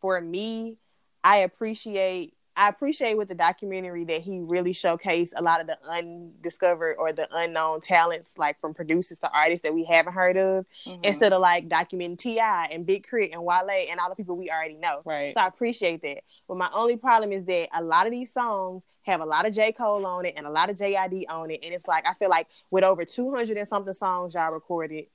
[0.00, 0.76] for me,
[1.24, 5.78] I appreciate I appreciate with the documentary that he really showcased a lot of the
[5.88, 10.66] undiscovered or the unknown talents, like from producers to artists that we haven't heard of,
[10.86, 11.04] Mm-hmm.
[11.04, 13.32] instead of like documenting Ti and Big K.R.I.T.
[13.32, 15.00] and Wale and all the people we already know.
[15.06, 15.32] right.
[15.34, 16.24] So I appreciate that.
[16.48, 19.54] But my only problem is that a lot of these songs have a lot of
[19.54, 19.72] J.
[19.72, 21.60] Cole on it and a lot of JID on it.
[21.64, 25.06] And it's like, I feel like with over 200 and something songs y'all recorded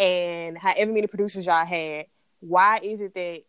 [0.00, 2.06] and however many producers y'all had,
[2.40, 3.42] why is it that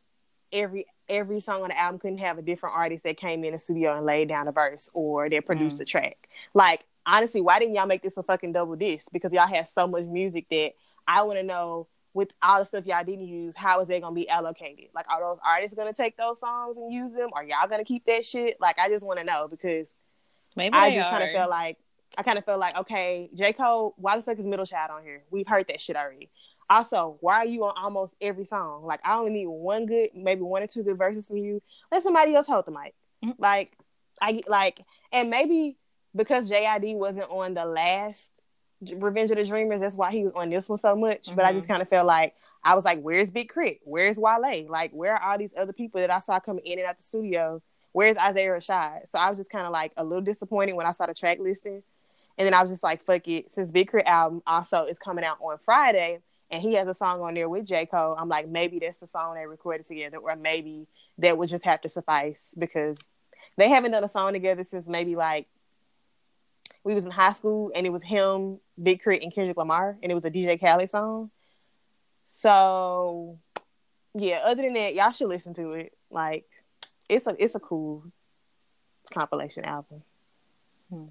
[0.51, 3.59] every every song on the album couldn't have a different artist that came in the
[3.59, 5.81] studio and laid down a verse or that produced Mm.
[5.81, 6.29] a track?
[6.53, 9.07] Like, honestly, why didn't y'all make this a fucking double disc?
[9.11, 10.73] Because y'all have so much music that
[11.07, 14.13] I want to know with all the stuff y'all didn't use, how is that gonna
[14.15, 14.89] be allocated?
[14.93, 17.29] Like, are those artists gonna take those songs and use them?
[17.33, 18.59] Are y'all gonna keep that shit?
[18.59, 19.87] Like, I just want to know because
[20.57, 21.77] Maybe I just kind of felt like
[22.17, 25.04] I kind of felt like okay, J Cole, why the fuck is Middle Child on
[25.04, 25.24] here?
[25.32, 26.30] We've heard that shit already.
[26.69, 28.86] Also, why are you on almost every song?
[28.86, 31.62] Like, I only need one good, maybe one or two good verses from you.
[31.91, 32.95] Let somebody else hold the mic.
[33.24, 33.36] Mhm.
[33.38, 33.78] Like,
[34.21, 35.78] I like, and maybe
[36.15, 38.32] because JID wasn't on the last
[38.82, 41.34] Revenge of the Dreamers, that's why he was on this one so much.
[41.36, 43.82] But I just kind of felt like I was like, "Where's Big K.R.I.T.?
[43.84, 44.65] Where's Wale?
[44.69, 47.04] Like, where are all these other people that I saw coming in and out the
[47.04, 47.62] studio?
[47.91, 50.93] Where's Isaiah Rashad?" So I was just kind of like a little disappointed when I
[50.93, 51.84] saw the track listing,
[52.38, 54.08] and then I was just like, "Fuck it!" Since Big K.R.I.T.
[54.08, 56.20] album also is coming out on Friday,
[56.52, 59.08] and he has a song on there with J Cole, I'm like, maybe that's the
[59.08, 62.98] song they recorded together, or maybe that would just have to suffice because
[63.58, 65.48] they haven't done a song together since maybe like
[66.84, 70.12] we was in high school and it was him, Big K.R.I.T., and Kendrick Lamar, and
[70.12, 71.32] it was a DJ Khaled song.
[72.30, 73.39] So
[74.13, 75.94] yeah, other than that, y'all should listen to it.
[76.10, 76.50] Like
[77.10, 78.04] it's a it's a cool
[79.13, 80.04] compilation album.
[80.89, 81.06] Hmm.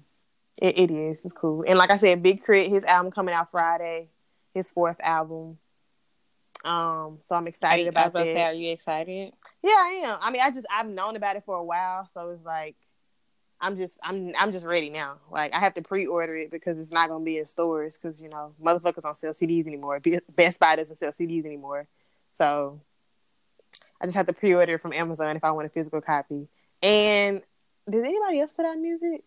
[0.61, 1.25] It, it is.
[1.25, 1.65] It's cool.
[1.67, 4.09] And like I said, Big K.R.I.T., his album coming out Friday,
[4.53, 5.57] his fourth album.
[6.63, 8.37] Um, so I'm excited you, about was about to that.
[8.37, 9.33] say, are you excited?
[9.63, 10.19] Yeah, I am.
[10.21, 12.75] I mean, I just I've known about it for a while, so it's like
[13.59, 15.17] I'm just I'm I'm just ready now.
[15.31, 18.29] Like I have to pre-order it because it's not gonna be in stores because you
[18.29, 19.99] know motherfuckers don't sell CDs anymore.
[20.35, 21.87] Best Buy doesn't sell CDs anymore,
[22.37, 22.79] so
[23.99, 26.47] I just have to pre-order it from Amazon if I want a physical copy.
[26.83, 27.41] And
[27.89, 29.23] did anybody else put out music?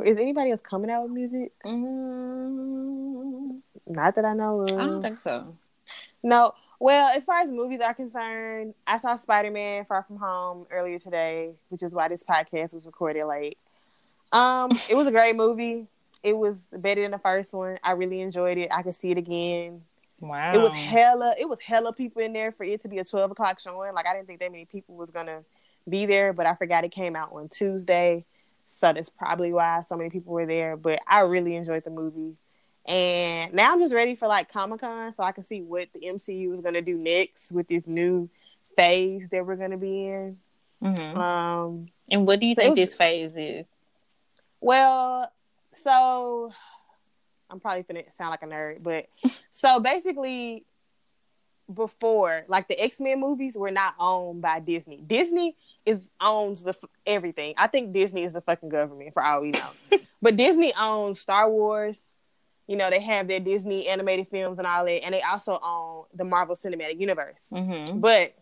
[0.00, 1.52] Or is anybody else coming out with music?
[1.64, 4.70] Mm, Not that I know of.
[4.70, 5.54] I don't think so.
[6.22, 6.52] No.
[6.78, 10.98] Well, as far as movies are concerned, I saw Spider Man Far From Home earlier
[10.98, 13.58] today, which is why this podcast was recorded late.
[14.32, 15.86] Um, it was a great movie.
[16.22, 17.76] It was better than the first one.
[17.84, 18.72] I really enjoyed it.
[18.72, 19.82] I could see it again.
[20.20, 20.54] Wow.
[20.54, 23.30] It was hella it was hella people in there for it to be a twelve
[23.30, 23.92] o'clock showing.
[23.92, 25.44] Like I didn't think that many people was gonna
[25.88, 28.24] be there, but I forgot it came out on Tuesday.
[28.80, 30.74] So that's probably why so many people were there.
[30.74, 32.36] But I really enjoyed the movie.
[32.86, 36.00] And now I'm just ready for like Comic Con so I can see what the
[36.00, 38.30] MCU is gonna do next with this new
[38.76, 40.38] phase that we're gonna be in.
[40.82, 41.14] Mhm.
[41.14, 43.66] Um And what do you so think was- this phase is?
[44.62, 45.30] Well,
[45.74, 46.50] so
[47.50, 49.06] I'm probably gonna sound like a nerd, but
[49.50, 50.64] so basically,
[51.72, 55.02] before like the X Men movies were not owned by Disney.
[55.06, 55.54] Disney
[55.90, 57.54] is owns the f- everything.
[57.56, 59.70] I think Disney is the fucking government for all we know.
[60.22, 62.00] but Disney owns Star Wars.
[62.66, 66.04] You know they have their Disney animated films and all that, and they also own
[66.14, 67.40] the Marvel Cinematic Universe.
[67.52, 67.98] Mm-hmm.
[67.98, 68.34] But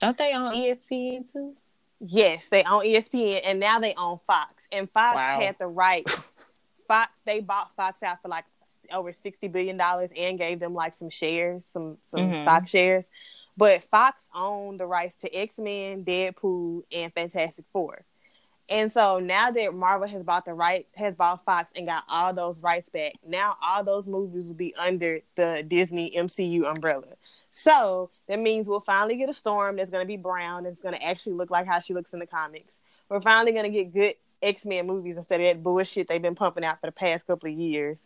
[0.00, 1.54] Don't they E ESPN too?
[2.00, 4.68] Yes, they own ESPN and now they own Fox.
[4.70, 5.40] And Fox Wow.
[5.40, 6.14] had the rights.
[6.88, 8.44] Fox they bought Fox out for like
[8.92, 12.40] over sixty billion dollars and gave them like some shares, some some Mhm.
[12.42, 13.06] stock shares.
[13.56, 18.04] But Fox owned the rights to X Men, Deadpool, and Fantastic Four.
[18.68, 22.32] And so now that Marvel has bought the right has bought Fox and got all
[22.32, 27.08] those rights back, now all those movies will be under the Disney MCU umbrella.
[27.52, 31.34] So that means we'll finally get a storm that's gonna be brown, that's gonna actually
[31.34, 32.74] look like how she looks in the comics.
[33.08, 36.64] We're finally gonna get good X Men movies instead of that bullshit they've been pumping
[36.64, 37.98] out for the past couple of years.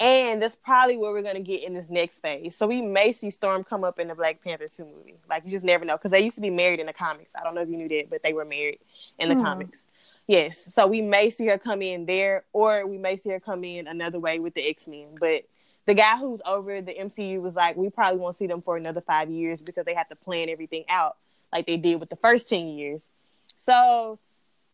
[0.00, 2.56] And that's probably where we're gonna get in this next phase.
[2.56, 5.14] So we may see Storm come up in the Black Panther 2 movie.
[5.28, 5.96] Like you just never know.
[5.96, 7.32] Because they used to be married in the comics.
[7.38, 8.80] I don't know if you knew that, but they were married
[9.18, 9.44] in the Hmm.
[9.44, 9.86] comics.
[10.26, 10.64] Yes.
[10.72, 13.86] So we may see her come in there, or we may see her come in
[13.86, 15.16] another way with the X Men.
[15.20, 15.44] But
[15.86, 19.02] the guy who's over the MCU was like, we probably won't see them for another
[19.02, 21.16] five years because they have to plan everything out
[21.52, 23.04] like they did with the first 10 years.
[23.64, 24.18] So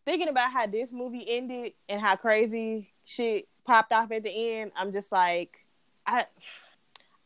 [0.05, 4.71] thinking about how this movie ended and how crazy shit popped off at the end,
[4.75, 5.57] I'm just like,
[6.05, 6.25] I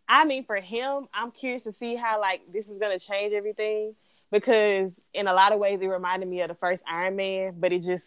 [0.08, 3.96] I mean for him, I'm curious to see how like this is gonna change everything
[4.32, 7.72] because in a lot of ways it reminded me of the first Iron Man, but
[7.72, 8.06] it just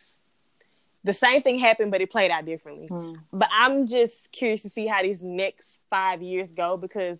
[1.04, 2.86] the same thing happened, but it played out differently.
[2.86, 3.14] Hmm.
[3.32, 7.18] But I'm just curious to see how these next five years go because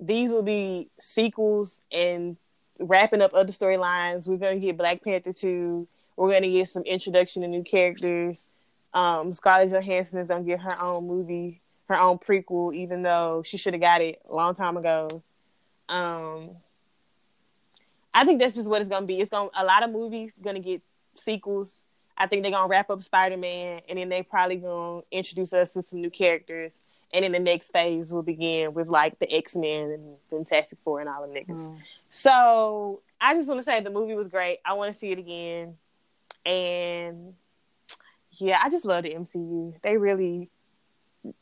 [0.00, 2.36] these will be sequels and
[2.78, 4.26] wrapping up other storylines.
[4.26, 5.86] We're gonna get Black Panther two.
[6.16, 8.48] We're gonna get some introduction to new characters.
[8.94, 13.56] Um, Scarlett Johansson is gonna get her own movie, her own prequel, even though she
[13.56, 15.08] should have got it a long time ago.
[15.88, 16.50] Um,
[18.14, 19.20] I think that's just what it's gonna be.
[19.20, 20.82] It's gonna a lot of movies gonna get
[21.14, 21.76] sequels.
[22.16, 25.72] I think they're gonna wrap up Spider Man, and then they probably gonna introduce us
[25.72, 26.72] to some new characters.
[27.14, 31.00] And then the next phase will begin with like the X Men and Fantastic Four
[31.00, 31.68] and all the niggas.
[31.68, 31.78] Mm.
[32.10, 34.60] So I just want to say the movie was great.
[34.64, 35.76] I want to see it again,
[36.44, 37.34] and
[38.32, 39.74] yeah, I just love the MCU.
[39.82, 40.50] They really,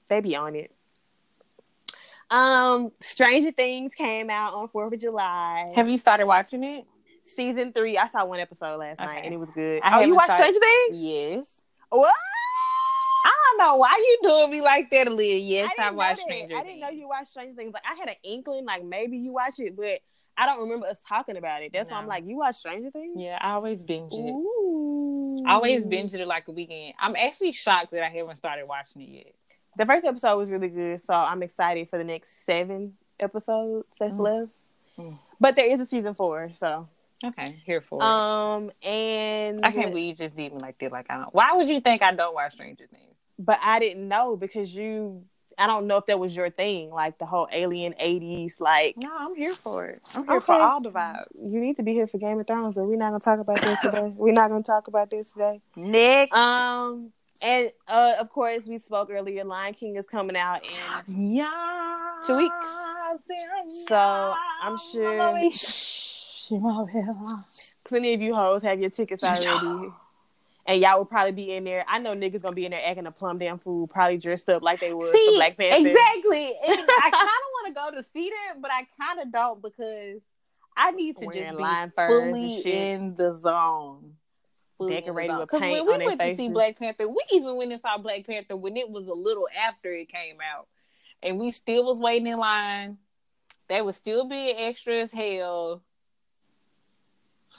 [0.08, 0.72] they be on it.
[2.30, 5.72] Um, Stranger Things came out on Fourth of July.
[5.74, 6.84] Have you started watching it?
[7.36, 7.96] season three?
[7.96, 9.80] I saw one episode last night, and it was good.
[9.82, 11.02] I oh, you watched started- Stranger Things?
[11.02, 11.60] Yes.
[11.88, 12.12] What?
[13.24, 15.40] I don't know why you doing me like that, Aaliyah.
[15.42, 16.20] Yes, I, didn't watched.
[16.20, 17.74] Stranger I didn't know you watched Stranger Things.
[17.74, 20.00] Like I had an inkling, like maybe you watch it, but
[20.36, 21.72] I don't remember us talking about it.
[21.72, 23.16] That's why I'm like, you watch Stranger Things?
[23.18, 24.30] Yeah, I always binge it.
[24.30, 24.99] Ooh.
[25.46, 26.94] I always binge it like a weekend.
[26.98, 29.34] I'm actually shocked that I haven't started watching it yet.
[29.76, 34.14] The first episode was really good, so I'm excited for the next seven episodes that's
[34.16, 34.20] Mm.
[34.20, 34.50] left.
[34.98, 35.18] Mm.
[35.38, 36.88] But there is a season four, so
[37.24, 38.04] Okay, here for it.
[38.06, 40.90] um and I can't believe you just did me like that.
[40.92, 41.34] Like I don't.
[41.34, 43.14] Why would you think I don't watch Stranger Things?
[43.38, 45.24] but I didn't know because you
[45.60, 49.10] I don't know if that was your thing, like the whole alien eighties, like No,
[49.14, 50.00] I'm here for it.
[50.14, 51.26] I'm here for all the vibes.
[51.38, 53.60] you need to be here for Game of Thrones, but we're not gonna talk about
[53.60, 54.12] that today.
[54.16, 55.60] we're not gonna talk about this today.
[55.76, 56.32] Next.
[56.34, 60.62] Um and uh of course we spoke earlier, Lion King is coming out
[61.08, 62.22] in yeah.
[62.26, 62.54] Two weeks.
[63.86, 65.40] So, I'm sure-
[67.84, 69.92] plenty of you hoes have your tickets already.
[70.70, 71.84] And y'all will probably be in there.
[71.88, 74.62] I know niggas gonna be in there acting a plum damn fool, probably dressed up
[74.62, 75.88] like they was See, Black Panther.
[75.88, 76.54] exactly.
[76.64, 79.60] And I kind of want to go to see that, but I kind of don't
[79.60, 80.20] because
[80.76, 84.12] I need to Wearing just be fully in the zone.
[84.78, 85.40] Fully in the Decorated zone.
[85.40, 86.48] with paint when we went to see.
[86.50, 89.92] Black Panther, we even went and saw Black Panther when it was a little after
[89.92, 90.68] it came out,
[91.20, 92.96] and we still was waiting in line.
[93.66, 95.82] They was still being extra as hell.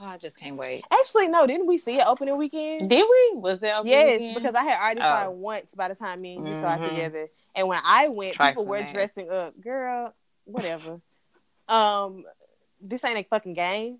[0.03, 0.83] Oh, I just can't wait.
[0.91, 2.89] Actually, no, didn't we see it opening weekend?
[2.89, 3.37] Did we?
[3.39, 4.35] Was that opening Yes, weekend?
[4.35, 5.29] because I had already saw Oh.
[5.31, 6.89] it once by the time me and you saw it Mhm.
[6.89, 7.29] together.
[7.53, 8.91] And when I went, people were ass.
[8.91, 9.59] dressing up.
[9.61, 10.13] Girl,
[10.45, 11.01] whatever.
[11.67, 12.25] um,
[12.81, 13.99] this ain't a fucking game.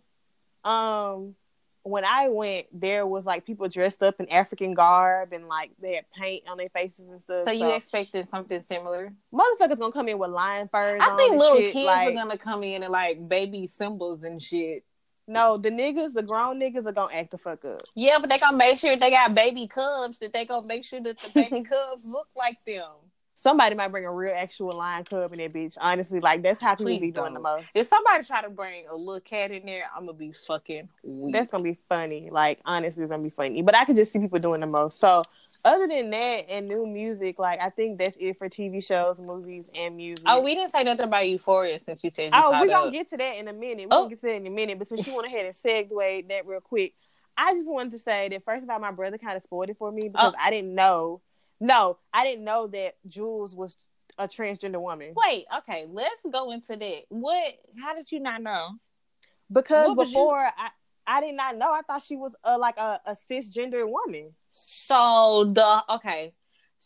[0.64, 1.36] Um,
[1.84, 5.96] when I went, there was like people dressed up in African garb and like they
[5.96, 7.44] had paint on their faces and stuff.
[7.46, 9.14] so you expected something similar?
[9.34, 11.00] motherfuckers gonna come in with lion furs.
[11.02, 14.42] I think little shit, kids like, are gonna come in and like baby symbols and
[14.42, 14.84] shit.
[15.28, 17.82] No, the niggas, the grown niggas are gonna act the fuck up.
[17.96, 21.02] Yeah, but they gonna make sure they got baby cubs that they gonna make sure
[21.02, 22.90] that the baby cubs look like them.
[23.36, 25.76] Somebody might bring a real actual lion cub in that bitch.
[25.82, 27.66] Honestly, like that's how people be doing the most.
[27.74, 31.34] If somebody try to bring a little cat in there, I'm gonna be fucking weak.
[31.34, 32.30] That's gonna be funny.
[32.32, 33.64] Like honestly, it's gonna be funny.
[33.64, 35.00] But I could just see people doing the most.
[35.00, 35.24] So
[35.64, 39.66] other than that and new music, like I think that's it for TV shows, movies,
[39.76, 40.26] and music.
[40.28, 42.94] oh, we didn't say nothing about Euphoria since you said you Oh, we gonna up.
[42.94, 43.78] get to that in a minute.
[43.82, 44.04] We Oh.
[44.04, 44.80] gonna get to that in a minute.
[44.80, 45.92] But since you went ahead and segued
[46.30, 46.94] that real quick,
[47.38, 49.78] I just wanted to say that first of all, my brother kind of spoiled it
[49.78, 50.10] for me oh.
[50.10, 50.42] because Oh.
[50.42, 51.22] I didn't know.
[51.60, 53.78] No, I didn't know that Jules was
[54.18, 55.14] a transgender woman.
[55.16, 57.02] Wait, okay, let's go into that.
[57.10, 57.54] What?
[57.82, 58.70] How did you not know?
[59.52, 60.70] Because was you- before I,
[61.06, 61.72] I did not know.
[61.72, 64.34] I thought she was a, like a, a cisgender woman.
[64.52, 66.34] So the okay,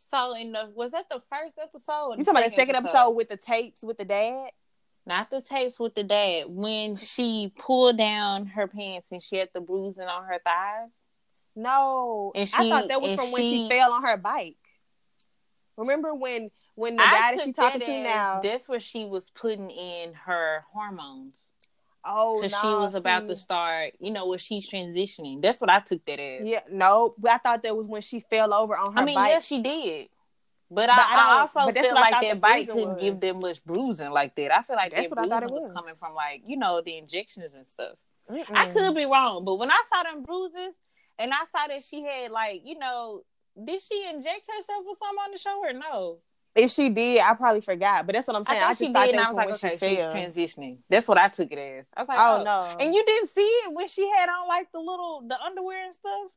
[0.10, 2.18] so in the was that the first episode?
[2.18, 4.50] You talking about the second episode with the tapes with the dad?
[5.08, 6.46] Not the tapes with the dad.
[6.48, 10.90] When she pulled down her pants and she had the bruising on her thighs.
[11.56, 14.58] No, And I thought that was from when she she- fell on her bike.
[15.78, 18.42] Remember when when the I guy that she talking that to now?
[18.42, 21.36] That's where she was putting in her hormones
[22.06, 23.94] oh, because no, she was about to start.
[24.00, 25.42] You know, where she's transitioning.
[25.42, 26.46] That's what I took that as.
[26.46, 29.16] Yeah, no, but I thought that was when she fell over on her I mean,
[29.16, 29.32] bike.
[29.32, 30.10] yeah, she did.
[30.70, 33.22] But, But I, I also but feel like that bike couldn't give was.
[33.22, 34.52] that much bruising like that.
[34.52, 35.64] I feel like That's that what I thought it was.
[35.64, 35.72] was.
[35.74, 37.98] coming from like you know the injections and stuff.
[38.30, 38.44] Mm-mm.
[38.56, 40.74] I could be wrong, but when I saw them bruises
[41.20, 43.22] and I saw that she had like you know,
[43.64, 46.18] did she inject herself with something on the show or no?
[46.56, 48.06] If she did, I probably forgot.
[48.06, 48.62] But that's what I'm saying.
[48.62, 50.78] I I, just she thought did, and I was like, okay, she she's transitioning.
[50.90, 51.86] That's what I took it as.
[51.96, 54.48] I was like, Oh, oh, no, And you didn't see it when she had on
[54.48, 56.28] like the little the underwear and stuff.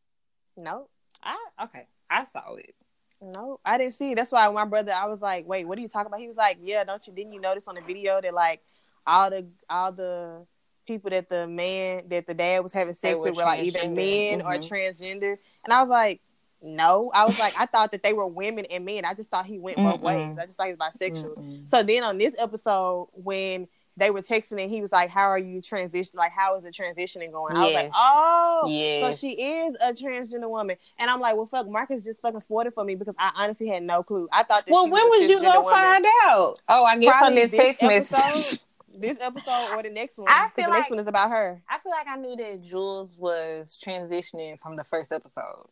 [0.57, 0.89] no,
[1.23, 2.75] I okay, I saw it.
[3.23, 4.11] no, I didn't see.
[4.11, 4.17] it.
[4.17, 6.19] That's why my brother, I was like, wait, what are you talking about?
[6.21, 7.13] He was like, yeah, don't you?
[7.13, 8.61] Didn't you notice on the video that like
[9.07, 10.47] all the all the
[10.87, 13.87] people that the man that the dad was having sex were with were like either
[13.89, 14.69] men or Mhm.
[14.69, 15.37] transgender?
[15.65, 16.21] And I was like.
[16.63, 19.05] No, I was like, I thought that they were women and men.
[19.05, 20.37] I just thought he went both ways.
[20.41, 21.37] I just thought he was bisexual.
[21.37, 21.69] Mm-mm.
[21.69, 25.39] So then on this episode, when they were texting and he was like, "How are
[25.39, 26.15] you transitioning?
[26.17, 29.03] Like, how is the transitioning going?" I was like, "Oh, Yes.
[29.15, 32.73] so she is a transgender woman." And I'm like, "Well, fuck, Marcus just fucking spoiled
[32.75, 34.29] for me because I honestly had no clue.
[34.33, 35.75] I thought that Well, when was, you gonna woman.
[35.75, 36.61] find out?
[36.69, 38.19] Oh, I guess Probably on this text message.
[38.19, 38.59] episode,
[39.01, 40.29] this episode or the next one.
[40.29, 41.61] I feel the next one is about her.
[41.69, 45.67] I feel like I knew that Jules was transitioning from the first episode.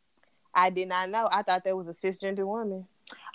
[0.57, 1.28] I did not know.
[1.30, 2.86] I thought that was a cisgender woman.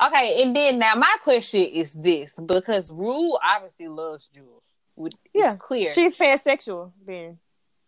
[0.04, 4.64] Okay, and then now my question is this because Rue obviously loves Jules.
[4.96, 5.94] With- Yeah, clear.
[5.94, 6.92] She's pansexual.
[7.06, 7.38] Then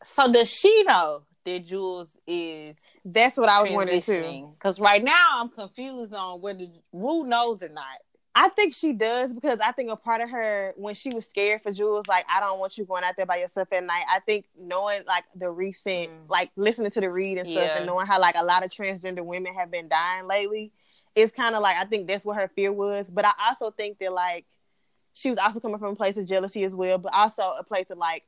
[0.04, 4.54] so does she know that Jules is that's what I was wondering too.
[4.58, 7.84] Because right now I'm confused on whether Rue knows or not.
[8.36, 11.62] I think she does because I think a part of her when she was scared
[11.62, 14.06] for Jules, like I don't want you going out there by yourself at night.
[14.10, 16.30] I think knowing like the recent, Mm.
[16.30, 17.78] like listening to the read and stuff, Yeah.
[17.78, 20.72] and knowing how like a lot of transgender women have been dying lately,
[21.16, 23.08] it's kind of like I think that's what her fear was.
[23.12, 24.46] But I also think that like
[25.14, 27.92] she was also coming from a place of jealousy as well, but also a place
[27.92, 28.24] of like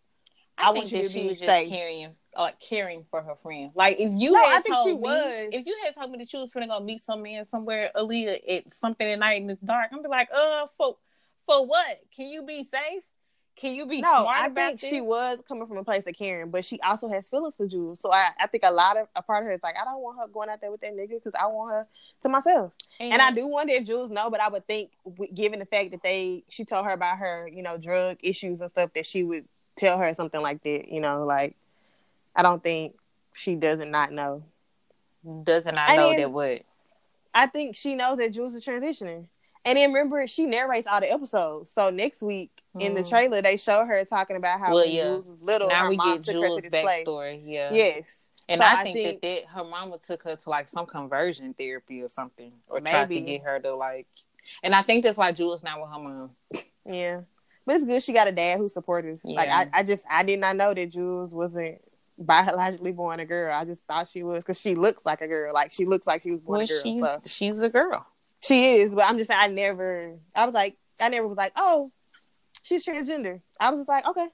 [0.57, 1.69] I, I think want you that to she be was just safe.
[1.69, 3.71] caring, like caring for her friend.
[3.75, 5.49] Like if you No, had I think told she me, was.
[5.51, 8.39] if you had told me that you was gonna go meet some man somewhere, Aaliyah,
[8.57, 10.97] at something at night in the dark, I'm be like, uh, for
[11.45, 11.99] for what?
[12.15, 13.03] Can you be safe?
[13.55, 14.89] Can you be no, smart I about think this?
[14.89, 18.01] she was coming from a place of caring, but she also has feelings for Jules.
[18.01, 20.01] So I, I think a lot of a part of her is like, I don't
[20.01, 21.87] want her going out there with that nigga because I want her
[22.23, 22.73] to myself.
[22.99, 24.91] And I do wonder if Jules know, but I would think,
[25.33, 28.69] given the fact that they, she told her about her, you know, drug issues and
[28.69, 29.45] stuff, that she would
[29.75, 30.87] tell her something like that.
[30.89, 31.55] You know, like
[32.35, 32.95] I don't think
[33.33, 34.43] she doesn't not know.
[35.43, 36.61] doesn't I know then- that what?
[37.33, 39.25] I think she knows that Jules is transitioning.
[39.65, 41.71] And then remember, she narrates all the episodes.
[41.71, 43.09] So next week in the Mm.
[43.09, 45.03] trailer, they show her talking about how Well, yeah.
[45.05, 47.03] Jules was little, now her we mom get took her Jules' to this place.
[47.05, 47.41] backstory.
[47.45, 47.73] Yeah.
[47.73, 48.03] Yes.
[48.47, 50.85] And So I, I think, think- that, that her mama took her to like some
[50.85, 53.21] conversion therapy or something, or tried to Maybe.
[53.21, 54.07] get her to like.
[54.61, 56.31] And I think that's why Jules not with her mom.
[56.85, 57.21] Yeah.
[57.65, 59.19] But it's good she got a dad who's supportive.
[59.23, 61.81] Like I, I just I did not know that Jules wasn't
[62.17, 63.53] biologically born a girl.
[63.53, 65.53] I just thought she was because she looks like a girl.
[65.53, 66.81] Like she looks like she was born Well, a girl.
[66.83, 68.05] she's So she's a girl.
[68.41, 71.53] she is, but I'm just saying I never I was like I never was like,
[71.55, 71.91] oh,
[72.63, 73.41] she's transgender.
[73.59, 74.27] I was just like, okay.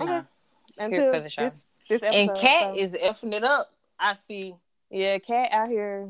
[0.00, 0.10] Okay.
[0.12, 0.22] Nah.
[0.78, 1.50] Until for the show.
[1.50, 2.16] this, this episode.
[2.18, 3.68] And Kat so- is effing it up.
[3.98, 4.54] I see.
[4.90, 6.08] Yeah, Kat out here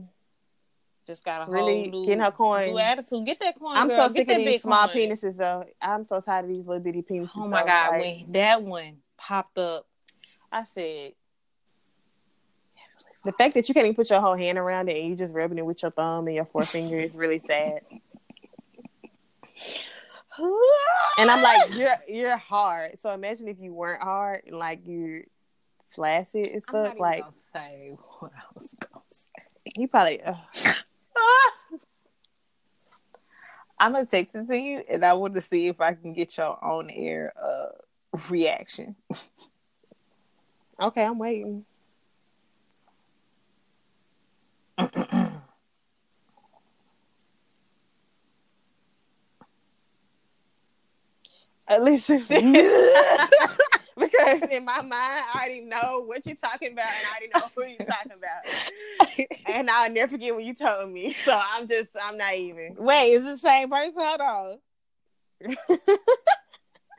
[1.11, 2.69] Just got a Really whole new, getting her coin.
[2.71, 3.27] new attitude.
[3.27, 3.77] Get that coin.
[3.77, 4.09] I'm girl.
[4.09, 4.97] so Get sick of these small coin.
[4.97, 5.65] penises though.
[5.83, 7.31] I'm so tired of these little bitty penises.
[7.37, 7.67] Oh my though.
[7.67, 9.87] god, Like, when that one popped up,
[10.53, 11.13] I said,
[13.25, 15.35] The fact that you can't even put your whole hand around it and you just
[15.35, 17.81] rubbing it with your thumb and your forefinger is really sad.
[21.19, 22.99] And I'm like, you're you're hard.
[23.03, 25.23] So imagine if you weren't hard and like you're
[25.91, 26.99] flaccid as I'm not fuck.
[27.01, 29.73] Like gonna say what I was gonna say.
[29.77, 30.37] he probably ugh.
[33.79, 36.37] I'm gonna text it to you, and I want to see if I can get
[36.37, 37.69] your on air uh
[38.29, 38.97] reaction.
[40.81, 41.65] okay, I'm waiting.
[51.69, 52.11] At least
[54.25, 57.51] because in my mind I already know what you're talking about and I already know
[57.55, 59.27] who you're talking about.
[59.47, 61.15] and I'll never forget when you told me.
[61.25, 62.75] So I'm just I'm not even.
[62.79, 63.95] Wait, is the same person?
[63.97, 64.59] Hold on.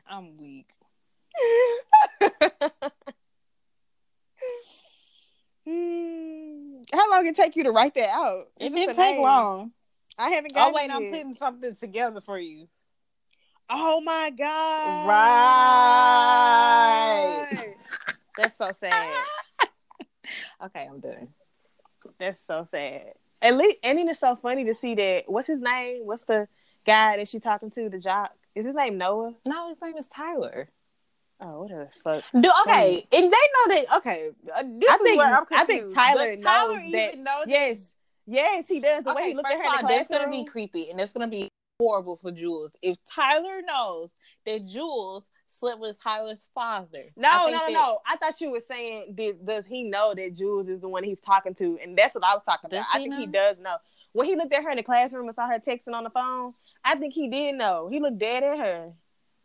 [0.08, 0.70] I'm weak.
[5.66, 6.82] Hmm.
[6.92, 8.46] How long it take you to write that out?
[8.58, 9.22] It It's just didn't take name.
[9.22, 9.72] long.
[10.18, 11.12] I haven't got Oh wait, it I'm yet.
[11.12, 12.68] putting something together for you.
[13.70, 15.08] Oh my god!
[17.52, 17.74] Right.
[18.38, 19.24] That's so sad.
[20.64, 21.28] Okay, I'm done.
[22.18, 23.14] That's so sad.
[23.42, 25.24] At least, and then it's so funny to see that.
[25.26, 26.06] What's his name?
[26.06, 26.46] What's the
[26.86, 27.88] guy that she talking to?
[27.90, 28.30] The jock?
[28.54, 29.34] Is his name Noah?
[29.48, 30.68] No, his name is Tyler.
[31.40, 32.22] Oh, what the fuck?
[32.40, 33.84] Do okay, and they know that.
[33.98, 35.92] Okay, uh, this I is think- where I'm I think.
[35.92, 37.78] Tyler Does Tyler knows even that- know Yes,
[38.26, 39.02] yes, he does.
[39.04, 41.48] The way he looked at her all, that's gonna be creepy, and that's gonna be
[41.82, 42.72] horrible for Jules.
[42.82, 44.10] If Tyler knows
[44.46, 47.98] that Jules slept with Tyler's father, No, no, no, no.
[48.06, 51.20] I thought you were saying, does, does he know that Jules is the one he's
[51.20, 51.78] talking to?
[51.82, 52.86] And that's what I was talking about.
[52.92, 53.76] I think he does know.
[54.12, 56.54] When he looked at her in the classroom and saw her texting on the phone,
[56.84, 57.88] I think he did know.
[57.90, 58.92] He looked dead at her.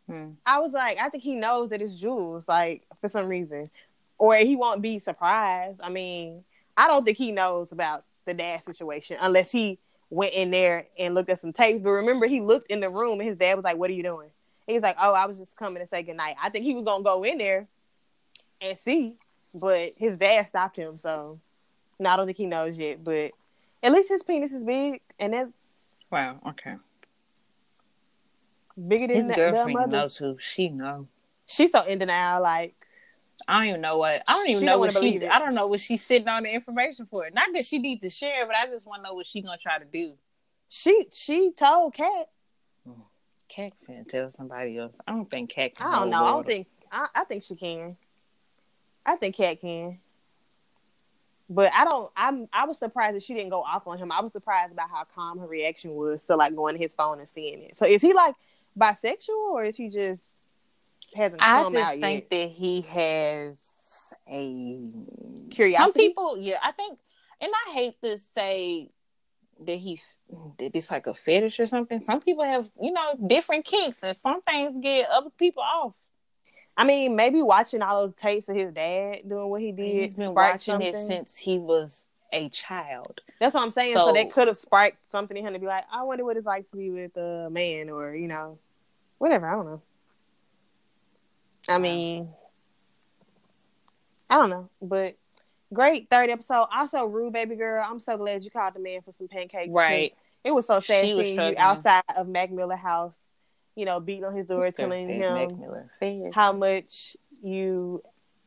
[0.08, 0.30] Hmm.
[0.44, 3.70] I was like, I think he knows that it's Jules, like, for some reason.
[4.18, 5.80] Or he won't be surprised.
[5.82, 6.44] I mean,
[6.76, 9.78] I don't think he knows about the dad situation unless he
[10.10, 11.80] went in there and looked at some tapes.
[11.80, 14.02] But remember, he looked in the room and his dad was like, What are you
[14.02, 14.30] doing?
[14.66, 16.36] He was like, Oh, I was just coming to say goodnight.
[16.42, 17.68] I think he was gonna go in there
[18.60, 19.16] and see,
[19.54, 21.38] but his dad stopped him, so
[21.98, 23.02] no, I don't think he knows yet.
[23.02, 23.32] But
[23.82, 25.52] at least his penis is big, and that's
[26.10, 26.40] Wow.
[26.46, 26.76] Okay.
[28.88, 30.36] bigger than His the, the girlfriend knows too.
[30.40, 31.08] She know.
[31.46, 32.77] She's so in denial, like
[33.46, 34.22] I don't even know what.
[34.26, 35.16] I don't even She know what she.
[35.16, 35.30] it.
[35.30, 37.28] I don't know what she's sitting on the information for.
[37.32, 39.58] Not that she needs to share, but I just want to know what she gonna
[39.58, 40.14] try to do.
[40.68, 42.28] she she told Kat.
[43.48, 44.98] Cat can tell somebody else.
[45.06, 45.72] I don't think Kat.
[45.80, 46.24] I don't know.
[46.24, 47.96] I don't think I, I think she can.
[49.06, 49.98] I think Kat can.
[51.48, 54.12] But I don't I'm I was surprised that she didn't go off on him.
[54.12, 57.20] I was surprised about how calm her reaction was to like going to his phone
[57.20, 57.78] and seeing it.
[57.78, 58.34] So is he like
[58.78, 60.22] bisexual or is he just
[61.14, 62.30] hasn't I come just out think yet?
[62.30, 63.56] that he has
[64.30, 64.80] a
[65.50, 65.82] Curiosity?
[65.82, 66.98] Some people, yeah, I think,
[67.40, 68.90] and I hate to say
[69.64, 70.00] that he
[70.58, 72.02] that it's like a fetish or something.
[72.02, 75.96] Some people have, you know, different kinks, and some things get other people off.
[76.76, 80.02] I mean, maybe watching all those tapes of his dad doing what he did.
[80.02, 83.20] He's been watching it since he was a child.
[83.40, 83.94] That's what I'm saying.
[83.94, 86.36] So, So- that could have sparked something in him to be like, I wonder what
[86.36, 88.58] it's like to be with a man, or you know,
[89.16, 89.48] whatever.
[89.48, 89.82] I don't know.
[91.68, 92.30] I mean,
[94.30, 95.16] I don't know, but
[95.72, 96.66] great third episode.
[96.74, 97.84] Also, Rue baby girl.
[97.86, 99.70] I'm so glad you called the man for some pancakes.
[99.70, 100.14] Right.
[100.44, 103.16] It was so sad She seeing you outside of Mac Miller house,
[103.74, 105.48] you know, beating on his door, telling him
[106.32, 108.00] how much you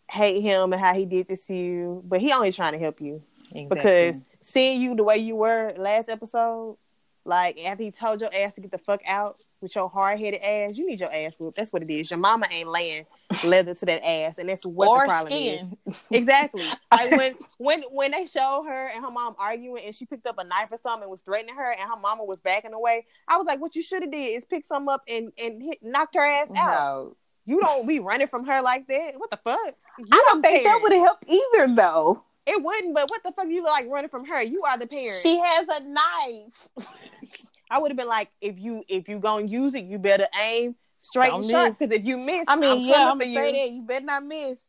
[0.09, 2.01] hate him and how he did this to you.
[2.05, 3.21] But he only trying to help you
[3.69, 6.77] because seeing you the way you were last episode,
[7.23, 10.41] like after he told your ass to get the fuck out with your hard headed
[10.41, 11.57] ass, you need your ass whooped.
[11.57, 12.09] That's what it is.
[12.09, 13.05] Your mama ain't laying
[13.43, 15.77] leather to that ass, and that's what or the problem skin.
[15.87, 15.95] is.
[16.11, 16.65] Exactly.
[16.91, 20.37] like when when when they showed her and her mom arguing, and she picked up
[20.39, 23.05] a knife or something and was threatening her, and her mama was backing away.
[23.27, 25.79] I was like, what you should have did is pick some up and and hit,
[25.81, 26.79] knocked her ass out.
[26.79, 27.17] No.
[27.45, 29.13] You don't be running from her like that.
[29.17, 29.59] What the fuck?
[29.97, 32.23] You I don't think that would have helped either, though.
[32.45, 34.41] It wouldn't, but what the fuck you like running from her?
[34.41, 35.21] You are the parent.
[35.21, 36.67] She has a knife.
[37.71, 40.75] I would have been like, if you if you gonna use it, you better aim
[40.97, 41.79] straight Don't and sharp.
[41.79, 43.35] Because if you miss, I mean, I'm yeah, I'm gonna you.
[43.35, 43.71] say that.
[43.73, 44.59] You better not miss.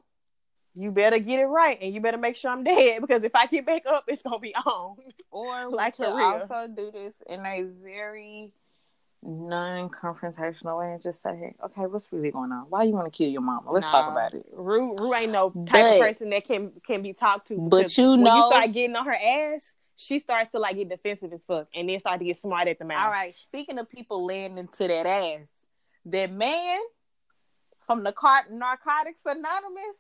[0.75, 3.01] You better get it right, and you better make sure I'm dead.
[3.03, 4.97] Because if I get back up, it's gonna be on.
[5.31, 8.53] Or Like, we could also do this in a very
[9.25, 12.67] non-confrontational way and just say, "Okay, what's really going on?
[12.69, 13.71] Why you want to kill your mama?
[13.73, 17.03] Let's talk about it." Rue, Rue ain't no type But- of person that can can
[17.03, 17.59] be talked to.
[17.59, 20.89] But you when you know- start getting on her ass, she starts to like get
[20.89, 23.05] defensive as fuck, and then start to get smart at the mouth.
[23.07, 23.35] All right.
[23.43, 25.47] Speaking of people laying into that ass,
[26.07, 26.81] that man
[27.87, 29.97] from the Car- Narcotics Anonymous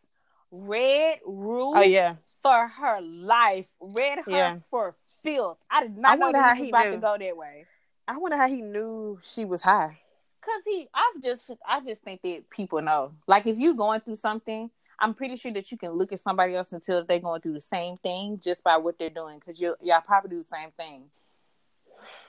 [0.51, 2.17] read Rue Oh yeah.
[2.43, 4.57] for her life, read her Yeah.
[4.71, 5.59] for filth.
[5.71, 6.91] I did I not know wonder that how he was about knew.
[6.93, 7.67] to go that way.
[8.09, 9.99] I wonder how he knew she was high.
[10.43, 13.13] Cause he, I've just, I just think that people know.
[13.29, 16.55] Like if you going through something, I'm pretty sure that you can look at somebody
[16.55, 19.41] else and tell if they're going through the same thing just by what they're doing.
[19.41, 21.05] Cause you, y'all probably do the same thing.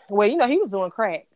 [0.10, 1.28] Well, you know he was doing crack.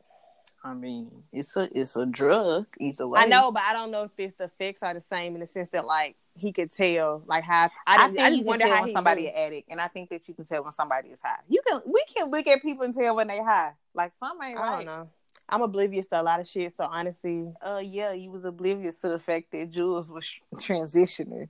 [0.63, 3.21] I mean, it's a, it's a drug either way.
[3.21, 5.47] I know, but I don't know if it's the effects are the same in the
[5.47, 8.45] sense that like he could tell like how I, I, think I, you just can
[8.47, 9.29] wonder tell how when he somebody knew.
[9.29, 11.39] an addict, and I think that you can tell when somebody is high.
[11.47, 13.73] You can, we can look at people and tell when they high.
[13.93, 14.75] Like some ain't I right.
[14.77, 15.09] don't know.
[15.49, 19.09] I'm oblivious to a lot of shit, so honestly, Uh, yeah, you was oblivious to
[19.09, 21.49] the fact that Jules was transitioning.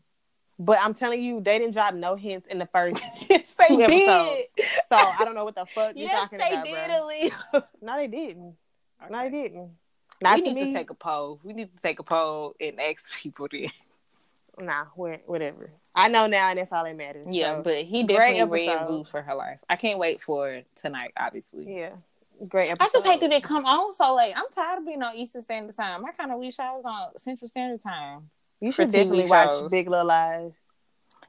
[0.60, 3.78] but I'm telling you, they didn't drop no hints in the first yes, they two
[3.78, 3.92] did.
[3.92, 4.80] episodes.
[4.90, 7.62] So I don't know what the fuck you're yes, talking they about, did, bro.
[7.82, 8.56] No, they didn't.
[9.10, 9.72] No, they didn't.
[10.22, 10.66] Not we need me.
[10.74, 11.40] to take a poll.
[11.44, 13.70] We need to take a poll and ask people then.
[14.60, 15.70] Nah, whatever.
[15.94, 17.28] I know now, and that's all that matters.
[17.30, 18.90] Yeah, So, but he definitely episode.
[18.90, 19.60] Rue for her life.
[19.70, 21.78] I can't wait for tonight, obviously.
[21.78, 21.92] yeah,
[22.46, 22.90] great episode.
[22.90, 24.34] I just hate that it come on so late.
[24.36, 26.06] I'm tired of being on Eastern Standard Time.
[26.06, 28.30] I kind of wish I was on Central Standard Time.
[28.60, 29.72] you should TV definitely watch.
[29.72, 30.52] Big Little Lies.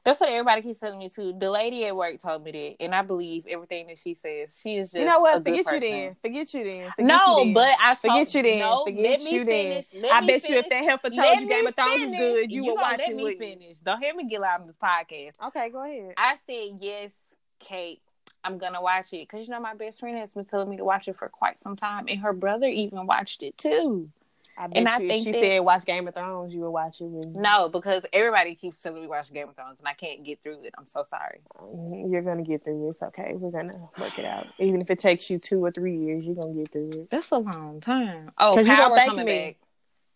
[0.05, 1.35] That's what everybody keeps telling me too.
[1.37, 4.57] The lady at work told me that, and I believe everything that she says.
[4.59, 5.43] She is just You know a what?
[5.43, 6.15] good Forget you then.
[6.21, 6.91] Forget you then.
[6.95, 7.53] Forget No, you then.
[7.53, 8.59] but I told, Forget you then.
[8.59, 9.87] No, Forget let me you finish.
[9.89, 10.01] then.
[10.03, 11.93] Let I me bet you if that helper told Let you me Game of Thrones
[11.95, 12.19] finish.
[12.19, 13.35] is good, you, would gonna watch let it me me.
[13.37, 13.79] finish.
[13.79, 15.31] Don't hear me get loud on this podcast.
[15.47, 16.13] Okay, go ahead.
[16.17, 17.11] I said yes,
[17.59, 18.01] Kate.
[18.43, 20.85] I'm gonna watch it because you know my best friend has been telling me to
[20.85, 24.09] watch it for quite some time, and her brother even watched it too.
[24.57, 26.59] I bet And I you if think she that- said watch Game of Thrones, you
[26.61, 27.39] would watch it with me.
[27.39, 30.63] No, because everybody keeps telling me watch Game of Thrones, and I can't get through
[30.63, 30.73] it.
[30.77, 31.39] I'm so sorry.
[31.61, 32.89] Mm, You're gonna get through it.
[32.91, 33.33] It's okay.
[33.35, 34.47] We're gonna work it out.
[34.57, 37.09] Even if it takes you two or three years, you're gonna get through it.
[37.09, 38.31] That's a long time.
[38.37, 39.41] Oh, Power coming me.
[39.47, 39.57] back.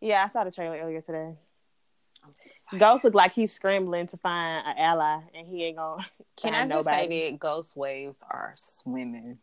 [0.01, 1.35] Yeah, I saw the trailer earlier today.
[2.77, 6.05] Ghost look like he's scrambling to find an ally, and he ain't gonna
[6.37, 7.07] Can I just nobody.
[7.07, 9.37] say that ghost waves are swimming?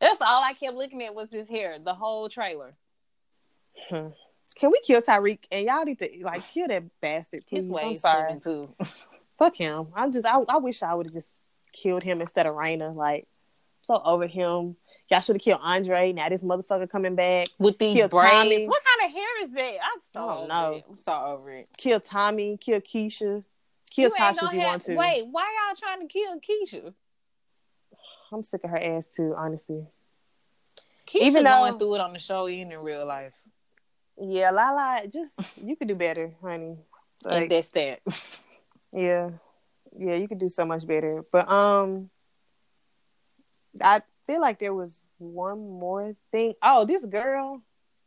[0.00, 2.74] That's all I kept looking at was his hair, the whole trailer.
[3.88, 4.08] Hmm.
[4.54, 5.38] Can we kill Tariq?
[5.50, 7.58] And y'all need to like kill that bastard, please.
[7.58, 8.40] His I'm waves sorry.
[8.40, 8.74] too.
[9.38, 9.88] Fuck him.
[9.94, 10.26] I'm just.
[10.26, 11.30] I, I wish I would have just
[11.72, 12.94] killed him instead of Raina.
[12.94, 13.26] Like,
[13.82, 14.76] so over him.
[15.10, 16.12] Y'all should have killed Andre.
[16.12, 17.48] Now this motherfucker coming back.
[17.58, 18.68] With these braids.
[18.68, 18.82] What
[19.16, 19.74] hair is that?
[19.82, 20.72] I'm so I don't know.
[20.74, 20.84] It.
[20.90, 21.68] I'm so over it.
[21.76, 22.56] Kill Tommy.
[22.58, 23.44] Kill Keisha.
[23.90, 24.94] Kill You Tasha gonna if you have- want to.
[24.96, 26.94] Wait, why y'all trying to kill Keisha?
[28.32, 29.34] I'm sick of her ass too.
[29.36, 29.86] Honestly.
[31.06, 33.32] Keisha Even though, going through it on the show and in real life.
[34.20, 35.06] Yeah, Lala.
[35.08, 36.76] Just you could do better, honey.
[37.24, 38.00] Like, and that's that.
[38.92, 39.30] Yeah.
[39.98, 41.24] Yeah, you could do so much better.
[41.32, 42.10] But um
[43.82, 46.54] I feel like there was one more thing.
[46.62, 47.62] Oh, this girl.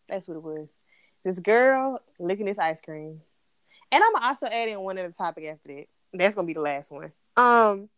[0.08, 0.68] That's what it was.
[1.24, 3.22] This girl licking this ice cream.
[3.92, 5.88] And I'm also adding one other topic after that.
[6.14, 7.12] That's gonna be the last one.
[7.38, 7.90] Um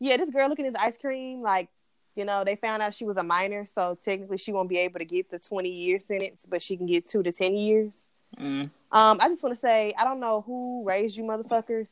[0.00, 1.68] yeah, this girl looking at this ice cream, like,
[2.16, 4.98] you know, they found out she was a minor, so technically she won't be able
[4.98, 7.92] to get the twenty year sentence, but she can get two to ten years.
[8.38, 8.70] Mm.
[8.90, 11.88] Um, I just want to say I don't know who raised you motherfuckers.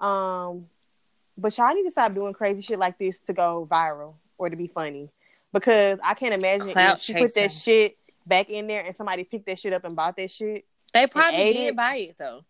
[0.00, 0.66] Um,
[1.38, 4.56] but y'all need to stop doing crazy shit like this to go viral or to
[4.56, 5.10] be funny.
[5.52, 7.96] Because I can't imagine Clout if she put that shit
[8.26, 10.64] back in there and somebody picked that shit up and bought that shit.
[10.92, 11.76] They probably did it.
[11.76, 12.44] buy it though.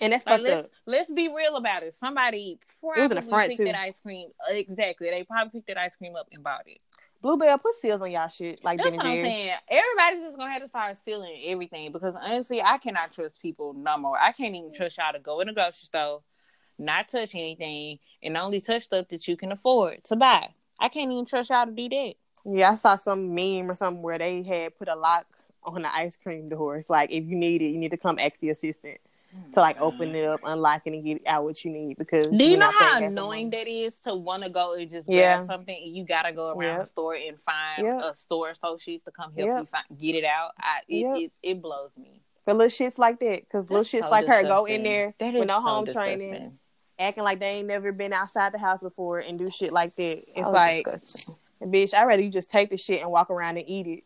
[0.00, 0.70] And that's Like, fucked let's up.
[0.86, 1.94] let's be real about it.
[1.94, 3.64] Somebody probably was in the front, picked too.
[3.66, 4.28] that ice cream.
[4.50, 5.08] Exactly.
[5.10, 6.78] They probably picked that ice cream up and bought it.
[7.22, 9.54] Blue Bell put seals on y'all shit like That's what I'm saying.
[9.68, 13.96] Everybody's just gonna have to start sealing everything because honestly, I cannot trust people no
[13.96, 14.18] more.
[14.18, 16.22] I can't even trust y'all to go in the grocery store,
[16.78, 20.48] not touch anything, and only touch stuff that you can afford to buy.
[20.78, 22.14] I can't even trust y'all to do that.
[22.44, 25.26] Yeah, I saw some meme or something where they had put a lock
[25.62, 26.76] on the ice cream door.
[26.76, 28.98] It's Like if you need it, you need to come ask the assistant
[29.52, 30.16] to like open mm.
[30.16, 31.96] it up, unlock it, and get out what you need.
[31.96, 34.74] Because Do you know how paying half the annoying that is to want to go
[34.74, 35.36] and just Yeah.
[35.36, 36.80] grab something and you gotta go around Yep.
[36.80, 38.02] the store and find Yep.
[38.02, 39.58] a store associate to come help Yep.
[39.60, 40.52] you find, get it out?
[40.58, 42.20] I, it, it it blows me.
[42.44, 43.40] for little shits like that?
[43.40, 46.18] Because little shits so like her go in there with no so home disgusting.
[46.18, 46.58] training,
[46.98, 50.22] acting like they ain't never been outside the house before and do shit like that.
[50.28, 51.34] So it's like, disgusting.
[51.64, 54.04] Bitch, I'd rather you just take the shit and walk around and eat it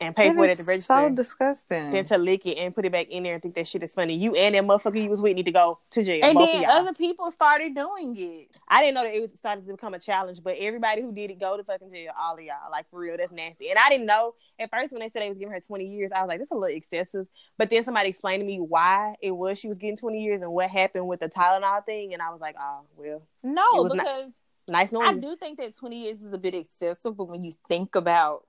[0.00, 0.92] and pay That for it at the register.
[0.92, 1.90] So disgusting.
[1.90, 3.94] than to lick it and put it back in there and think that shit is
[3.94, 4.14] funny.
[4.16, 6.24] You and that motherfucker you was with need to go to jail.
[6.24, 8.48] and then other people started doing it.
[8.68, 11.30] I didn't know that it was started to become a challenge, but everybody who did
[11.30, 12.12] it go to fucking jail.
[12.20, 13.70] All of y'all, like for real, that's nasty.
[13.70, 16.10] And I didn't know at first when they said they was giving her twenty years.
[16.14, 17.28] I was like, that's a little excessive.
[17.56, 20.52] But then somebody explained to me why it was she was getting twenty years and
[20.52, 23.94] what happened with the Tylenol thing, and I was like, oh well, No, It was
[23.94, 24.30] not- because
[24.68, 25.20] nice knowing I you.
[25.20, 28.46] do think that 20 years is a bit excessive, but when you think about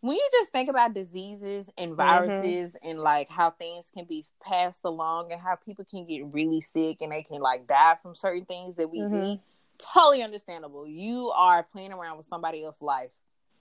[0.00, 4.80] when you just think about diseases and viruses and like how things can be passed
[4.84, 8.44] along and how people can get really sick and they can like die from certain
[8.44, 9.24] things that we Mhm.
[9.34, 9.40] eat,
[9.78, 10.86] totally understandable.
[10.86, 13.10] You are playing around with somebody else's life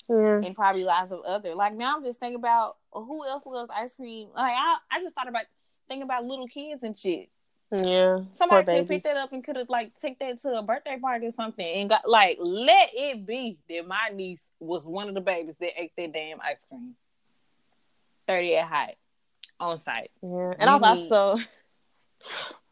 [0.07, 0.41] Yeah.
[0.43, 1.55] and probably lives of other.
[1.55, 4.29] Like now I'm just thinking about who else loves ice cream.
[4.35, 5.45] Like I, I just thought about
[5.87, 7.29] thinking about little kids and shit.
[7.71, 8.19] Yeah.
[8.33, 10.97] Somebody could have picked that up and could have like take that to a birthday
[10.99, 15.15] party or something and got like let it be that my niece was one of
[15.15, 16.95] the babies that ate that damn ice cream.
[18.27, 18.95] Thirty at height
[19.59, 20.11] on site.
[20.21, 21.41] Yeah, and You I was need- also,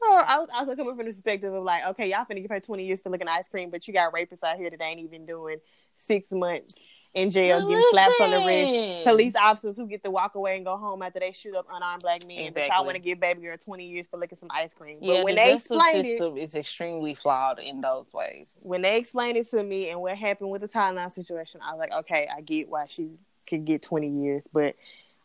[0.01, 2.59] oh, I was also coming from the perspective of like, okay, y'all finna give her
[2.59, 5.25] twenty years for looking ice cream, but you got rapists out here that ain't even
[5.25, 5.57] doing
[5.95, 6.73] six months
[7.15, 9.05] in jail, getting slaps on the wrist.
[9.05, 12.01] Police officers who get to walk away and go home after they shoot up unarmed
[12.01, 14.73] black men, but y'all want to give baby girl twenty years for licking some ice
[14.73, 14.97] cream.
[14.99, 18.47] But Yeah, when the they justice explained it, system is extremely flawed in those ways.
[18.61, 21.79] when they explained it to me and what happened with the Tylenol situation, I was
[21.79, 23.11] like, okay, I get why she
[23.47, 24.75] could get 20 years, but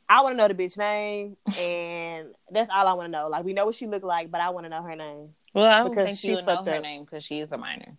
[0.09, 3.29] I want to know the bitch name, and that's all I want to know.
[3.29, 5.31] Like, we know what she looked like, but I want to know her name.
[5.55, 6.83] Well, I don't Because think she's you would know her up.
[6.83, 7.97] name because she is a minor.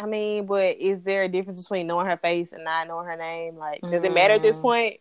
[0.00, 3.16] I mean, but is there a difference between knowing her face and not knowing her
[3.16, 3.56] name?
[3.56, 4.62] Like, does it matter at this Mm.
[4.62, 4.94] point?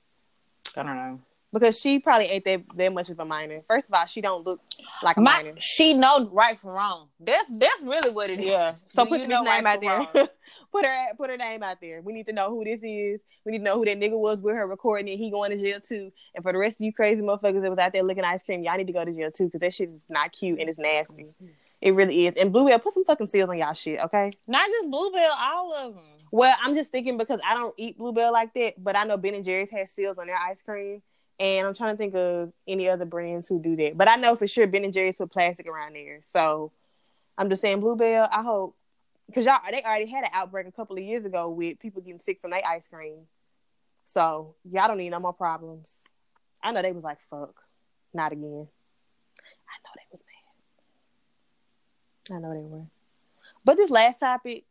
[0.76, 1.20] I don't know.
[1.54, 3.62] Because she probably ain't that that much of a minor.
[3.68, 4.60] First of all, she don't look
[5.02, 5.54] like a My, minor.
[5.60, 7.08] she know right from wrong.
[7.22, 8.46] That's that's really what it is.
[8.48, 8.74] Yeah.
[8.90, 9.82] So Do put you the name right out
[10.14, 10.28] there.
[10.72, 12.02] put her put her name out there.
[12.02, 13.22] We need to know who this is.
[13.46, 15.18] We need to know who that nigga was with her recording it.
[15.18, 16.12] He going to jail too.
[16.36, 18.62] And for the rest of you crazy motherfuckers that was out there looking ice cream,
[18.62, 20.78] y'all need to go to jail too because that shit is not cute and it's
[20.78, 21.28] nasty.
[21.82, 22.34] It really is.
[22.36, 24.32] And Blue Bell, put some fucking seals on y'all shit, okay?
[24.48, 26.04] Not just Blue Bell, all of them.
[26.32, 29.18] Well, I'm just thinking because I don't eat Blue Bell like that, but I know
[29.18, 31.02] Ben and Jerry's has seals on their ice cream.
[31.40, 33.96] And I'm trying to think of any other brands who do that.
[33.96, 36.22] But I know for sure Ben and Jerry's put plastic around there.
[36.34, 36.72] So
[37.38, 38.76] I'm just saying Blue Bell, I hope
[39.28, 42.20] because y'all they already had an outbreak a couple of years ago with people getting
[42.20, 43.28] sick from their ice cream.
[44.06, 45.94] So y'all don't need no more problems.
[46.64, 47.62] I know they was like, fuck.
[48.14, 48.68] Not again.
[49.70, 50.22] I know they was.
[52.32, 52.86] I know they were.
[53.64, 54.66] But this last topic,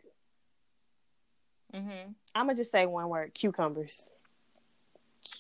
[1.75, 2.13] Mm-hmm.
[2.35, 4.13] I'm gonna just say one word: cucumbers.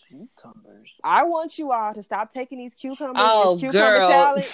[0.09, 0.93] Cucumbers.
[1.03, 4.09] I want you all to stop taking these cucumbers, Oh, this cucumber girl.
[4.09, 4.53] challenge,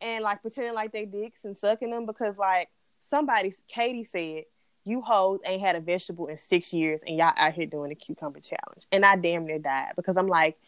[0.00, 2.68] and like pretending like they dicks and sucking them because like
[3.08, 4.44] somebody, Katie said,
[4.84, 7.94] you hoes ain't had a vegetable in six years and y'all out here doing the
[7.94, 10.58] cucumber challenge, and I damn near died because I'm like,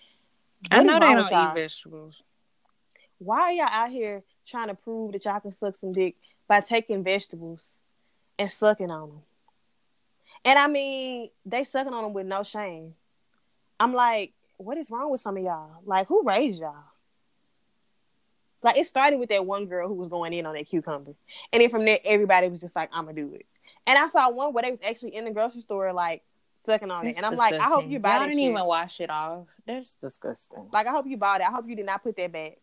[0.70, 1.50] I know they don't y'all?
[1.50, 2.22] eat vegetables.
[3.18, 6.16] Why are y'all out here trying to prove that y'all can suck some dick
[6.48, 7.78] by taking vegetables
[8.38, 9.22] and sucking on them?
[10.44, 12.94] And I mean, they sucking on them with no shame.
[13.78, 15.82] I'm like, what is wrong with some of y'all?
[15.84, 16.74] Like, who raised y'all?
[18.62, 21.14] Like, it started with that one girl who was going in on that cucumber,
[21.52, 23.44] and then from there, everybody was just like, "I'm gonna do it."
[23.88, 26.22] And I saw one where they was actually in the grocery store, like
[26.64, 28.50] sucking on it, and I'm like, I hope you buy Y'all that didn't shit.
[28.50, 29.48] even wash it off.
[29.66, 30.68] That's disgusting.
[30.72, 31.48] Like, I hope you bought it.
[31.48, 32.58] I hope you did not put that back.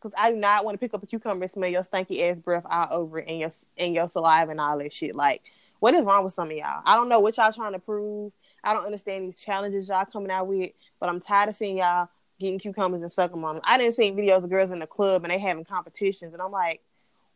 [0.00, 2.38] Cause I do not want to pick up a cucumber and smell your stinky ass
[2.38, 5.14] breath all over it and your and your saliva and all that shit.
[5.14, 5.42] Like,
[5.78, 6.82] what is wrong with some of y'all?
[6.86, 8.32] I don't know what y'all trying to prove.
[8.64, 12.08] I don't understand these challenges y'all coming out with, but I'm tired of seeing y'all
[12.38, 13.64] getting cucumbers and sucking on them.
[13.64, 16.50] I didn't see videos of girls in the club and they having competitions, and I'm
[16.50, 16.80] like,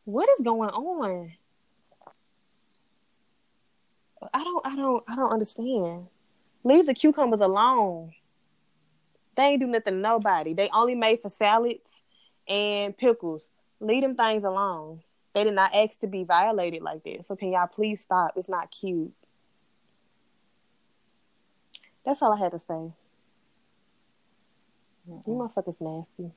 [0.05, 1.33] what is going on?
[4.33, 6.07] I don't, I don't, I don't understand.
[6.63, 8.13] Leave the cucumbers alone.
[9.37, 10.55] They ain't do nothing to nobody.
[10.55, 11.81] They only made for salads
[12.49, 13.51] and pickles.
[13.81, 15.03] Leave them things alone.
[15.35, 17.27] They did not ask to be violated like that.
[17.27, 18.33] So can y'all please stop?
[18.37, 19.13] It's not cute.
[22.05, 22.93] That's all I had to say.
[25.07, 26.31] You motherfuckers nasty.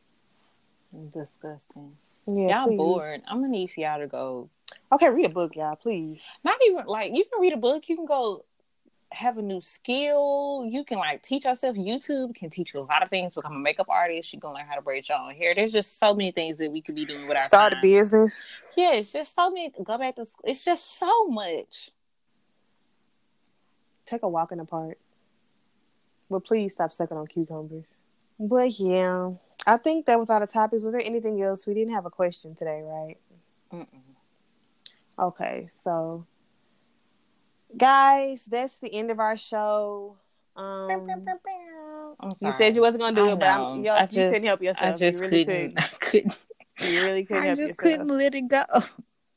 [1.12, 1.98] Disgusting.
[2.26, 2.78] Yeah, y'all please.
[2.78, 3.22] bored.
[3.28, 4.50] I'm gonna need for y'all to go.
[4.92, 6.24] Okay, read a book, y'all, please.
[6.44, 7.88] Not even like you can read a book.
[7.88, 8.44] You can go
[9.12, 10.66] have a new skill.
[10.66, 11.76] You can like teach yourself.
[11.76, 13.36] YouTube can teach you a lot of things.
[13.36, 14.34] Become a makeup artist.
[14.34, 15.56] You can learn how to braid your own hair.
[15.56, 18.34] There's just so many things that we could be doing with our Start a business.
[18.76, 19.72] Yeah, it's just so many.
[19.84, 20.46] Go back to school.
[20.46, 21.92] It's just so much.
[24.06, 24.98] Take a walk in the park.
[26.30, 27.88] But please stop sucking on cucumbers.
[28.40, 29.32] But yeah,
[29.66, 30.84] I think that was all the topics.
[30.84, 31.66] Was there anything else?
[31.66, 33.18] We didn't have a question today, right?
[33.74, 34.02] Mm-mm.
[35.20, 36.26] Okay, so
[37.76, 40.18] guys, that's the end of our show.
[40.56, 41.08] Um,
[42.42, 43.84] you said you wasn't gonna do I it, but I'm, know.
[43.84, 44.96] y'all, I you couldn't help yourself.
[44.96, 45.80] I just you really couldn't.
[45.80, 46.38] I couldn't.
[46.80, 48.08] You really couldn't I help just yourself.
[48.08, 48.64] couldn't let it go.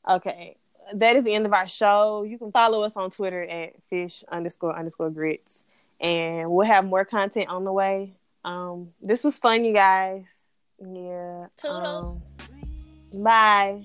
[0.09, 0.57] Okay.
[0.93, 2.23] That is the end of our show.
[2.23, 5.53] You can follow us on Twitter at fish underscore underscore grits.
[5.99, 8.13] And we'll have more content on the way.
[8.43, 10.25] Um, this was fun, you guys.
[10.79, 11.47] Yeah.
[11.57, 12.21] Toodles.
[13.13, 13.83] Um, bye.